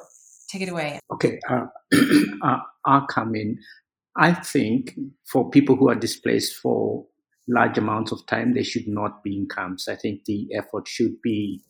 Take 0.50 0.63
it 0.63 0.69
away. 0.69 1.00
Okay, 1.13 1.39
uh, 1.50 1.67
I'll 2.86 3.08
come 3.08 3.36
in. 3.36 3.58
I 4.17 4.34
think 4.34 4.97
for 5.26 5.50
people 5.50 5.78
who 5.78 5.89
are 5.89 5.95
displaced 5.95 6.58
for 6.58 7.06
large 7.52 7.78
amounts 7.78 8.12
of 8.12 8.26
time, 8.28 8.54
they 8.54 8.64
should 8.64 8.88
not 8.88 9.24
be 9.24 9.38
in 9.38 9.48
camps. 9.48 9.88
I 9.88 9.96
think 9.96 10.26
the 10.26 10.48
effort 10.56 10.88
should 10.88 11.22
be 11.22 11.62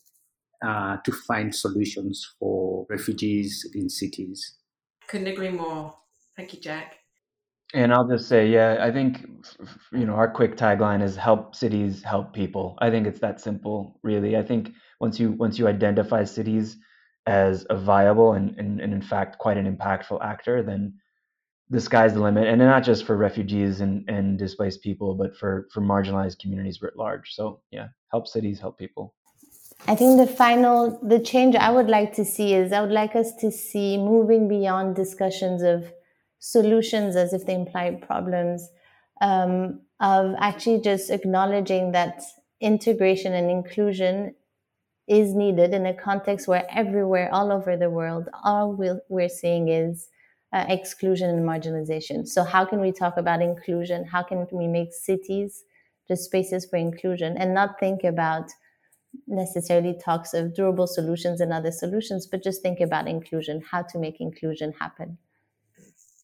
uh, 0.65 0.98
to 1.04 1.12
find 1.12 1.54
solutions 1.54 2.36
for 2.39 2.86
refugees 2.89 3.70
in 3.74 3.89
cities. 3.89 4.58
Couldn't 5.08 5.28
agree 5.28 5.50
more. 5.50 5.96
Thank 6.38 6.54
you, 6.54 6.62
Jack. 6.62 6.98
And 7.74 7.94
I'll 7.94 8.08
just 8.08 8.28
say, 8.28 8.50
yeah, 8.50 8.78
I 8.82 8.91
think 8.91 9.26
you 9.94 10.06
know 10.06 10.13
our 10.13 10.30
quick 10.30 10.58
tagline 10.58 11.02
is 11.02 11.15
"Help 11.15 11.56
cities, 11.56 12.04
help 12.04 12.34
people." 12.34 12.78
I 12.80 12.89
think 12.89 13.08
it's 13.08 13.22
that 13.22 13.39
simple, 13.39 14.00
really. 14.04 14.36
I 14.36 14.44
think 14.44 14.72
once 15.00 15.20
you 15.20 15.32
once 15.32 15.58
you 15.58 15.67
identify 15.67 16.26
cities 16.26 16.78
as 17.28 17.65
a 17.70 17.78
viable 17.78 18.34
and, 18.34 18.58
and, 18.58 18.82
and 18.82 18.94
in 18.94 19.02
fact 19.02 19.38
quite 19.38 19.58
an 19.58 19.74
impactful 19.74 20.24
actor, 20.24 20.63
then 20.63 20.94
the 21.72 21.80
sky's 21.80 22.14
the 22.14 22.20
limit, 22.20 22.48
and 22.48 22.60
not 22.60 22.84
just 22.84 23.06
for 23.06 23.16
refugees 23.16 23.80
and, 23.80 24.08
and 24.10 24.38
displaced 24.38 24.82
people, 24.84 25.16
but 25.16 25.36
for 25.36 25.68
for 25.72 25.82
marginalized 25.82 26.38
communities 26.40 26.82
writ 26.82 26.98
large. 26.98 27.34
So 27.34 27.62
yeah, 27.72 27.88
help 28.12 28.28
cities, 28.28 28.60
help 28.60 28.78
people. 28.78 29.16
I 29.88 29.96
think 29.96 30.20
the 30.20 30.28
final 30.28 31.00
the 31.02 31.20
change 31.20 31.56
I 31.56 31.72
would 31.72 31.88
like 31.88 32.14
to 32.16 32.26
see 32.26 32.54
is 32.54 32.74
I 32.74 32.82
would 32.82 32.92
like 32.92 33.16
us 33.16 33.34
to 33.40 33.52
see 33.52 33.98
moving 33.98 34.48
beyond 34.50 34.96
discussions 34.96 35.64
of 35.64 35.92
solutions 36.40 37.16
as 37.16 37.34
if 37.34 37.46
they 37.46 37.56
imply 37.56 37.90
problems, 37.92 38.68
um, 39.22 39.82
of 40.02 40.36
actually 40.40 40.82
just 40.82 41.10
acknowledging 41.10 41.94
that 41.94 42.22
integration 42.60 43.34
and 43.34 43.50
inclusion 43.50 44.36
is 45.08 45.34
needed 45.34 45.74
in 45.74 45.86
a 45.86 45.94
context 45.94 46.48
where 46.48 46.68
everywhere, 46.70 47.30
all 47.34 47.52
over 47.52 47.78
the 47.78 47.90
world, 47.90 48.28
all 48.44 48.74
we're 49.10 49.30
seeing 49.30 49.70
is 49.70 50.10
uh, 50.54 50.66
exclusion 50.68 51.30
and 51.30 51.48
marginalization. 51.48 52.28
So, 52.28 52.44
how 52.44 52.66
can 52.66 52.80
we 52.82 52.92
talk 52.92 53.18
about 53.18 53.42
inclusion? 53.42 54.06
How 54.06 54.24
can 54.24 54.48
we 54.52 54.68
make 54.68 54.94
cities 54.94 55.64
just 56.08 56.26
spaces 56.26 56.66
for 56.66 56.78
inclusion 56.78 57.38
and 57.38 57.54
not 57.54 57.80
think 57.80 58.04
about 58.04 58.50
necessarily 59.28 59.98
talks 60.04 60.34
of 60.34 60.54
durable 60.54 60.88
solutions 60.88 61.42
and 61.42 61.52
other 61.52 61.72
solutions, 61.72 62.28
but 62.28 62.44
just 62.44 62.62
think 62.62 62.80
about 62.80 63.08
inclusion, 63.08 63.64
how 63.72 63.82
to 63.82 63.98
make 63.98 64.20
inclusion 64.20 64.74
happen. 64.80 65.18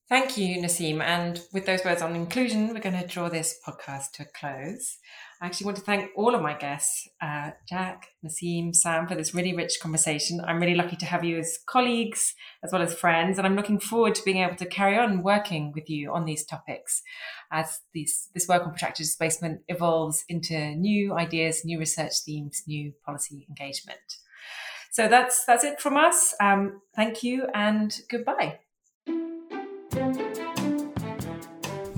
Thank 0.09 0.37
you, 0.37 0.61
Nassim. 0.61 1.01
And 1.01 1.41
with 1.51 1.65
those 1.65 1.83
words 1.83 2.01
on 2.01 2.15
inclusion, 2.15 2.73
we're 2.73 2.79
going 2.79 3.01
to 3.01 3.07
draw 3.07 3.27
this 3.27 3.59
podcast 3.65 4.11
to 4.13 4.23
a 4.23 4.25
close. 4.25 4.97
I 5.39 5.45
actually 5.45 5.65
want 5.65 5.77
to 5.77 5.83
thank 5.83 6.09
all 6.15 6.33
of 6.33 6.41
my 6.41 6.55
guests, 6.55 7.07
uh, 7.21 7.51
Jack, 7.69 8.07
Nassim, 8.25 8.73
Sam, 8.73 9.07
for 9.07 9.13
this 9.13 9.35
really 9.35 9.55
rich 9.55 9.79
conversation. 9.79 10.41
I'm 10.43 10.59
really 10.59 10.73
lucky 10.73 10.95
to 10.95 11.05
have 11.05 11.23
you 11.23 11.37
as 11.37 11.59
colleagues 11.67 12.33
as 12.63 12.71
well 12.71 12.81
as 12.81 12.95
friends, 12.95 13.37
and 13.37 13.45
I'm 13.45 13.55
looking 13.55 13.79
forward 13.79 14.15
to 14.15 14.23
being 14.23 14.37
able 14.37 14.55
to 14.55 14.65
carry 14.65 14.97
on 14.97 15.21
working 15.21 15.71
with 15.75 15.89
you 15.89 16.11
on 16.11 16.25
these 16.25 16.43
topics 16.43 17.03
as 17.51 17.81
these, 17.93 18.29
this 18.33 18.47
work 18.47 18.63
on 18.63 18.69
protracted 18.69 19.03
displacement 19.05 19.61
evolves 19.67 20.25
into 20.27 20.75
new 20.75 21.13
ideas, 21.13 21.63
new 21.63 21.77
research 21.77 22.13
themes, 22.25 22.63
new 22.65 22.93
policy 23.05 23.45
engagement. 23.47 23.99
So 24.91 25.07
that's 25.07 25.45
that's 25.45 25.63
it 25.63 25.79
from 25.79 25.97
us. 25.97 26.33
Um, 26.41 26.81
thank 26.95 27.21
you 27.21 27.45
and 27.53 27.95
goodbye. 28.09 28.59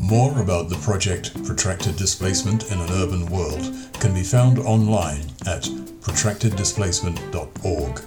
More 0.10 0.42
about 0.42 0.70
the 0.70 0.78
project 0.78 1.36
Protracted 1.46 1.96
Displacement 1.96 2.72
in 2.72 2.80
an 2.80 2.90
Urban 2.94 3.28
World 3.28 3.72
can 4.00 4.12
be 4.12 4.24
found 4.24 4.58
online 4.58 5.22
at 5.46 5.66
protracteddisplacement.org. 6.02 8.02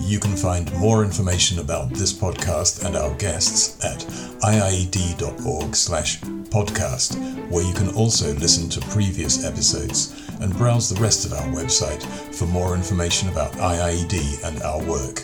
You 0.00 0.20
can 0.20 0.36
find 0.36 0.72
more 0.78 1.02
information 1.02 1.58
about 1.58 1.90
this 1.90 2.12
podcast 2.12 2.86
and 2.86 2.94
our 2.94 3.12
guests 3.16 3.84
at 3.84 3.98
iied.org 4.42 5.74
slash 5.74 6.20
podcast, 6.20 7.16
where 7.50 7.64
you 7.64 7.74
can 7.74 7.88
also 7.96 8.32
listen 8.34 8.68
to 8.68 8.80
previous 8.92 9.44
episodes 9.44 10.14
and 10.40 10.56
browse 10.56 10.88
the 10.88 11.00
rest 11.00 11.26
of 11.26 11.32
our 11.32 11.48
website 11.48 12.04
for 12.32 12.46
more 12.46 12.76
information 12.76 13.28
about 13.28 13.50
IIED 13.54 14.44
and 14.44 14.62
our 14.62 14.80
work. 14.84 15.20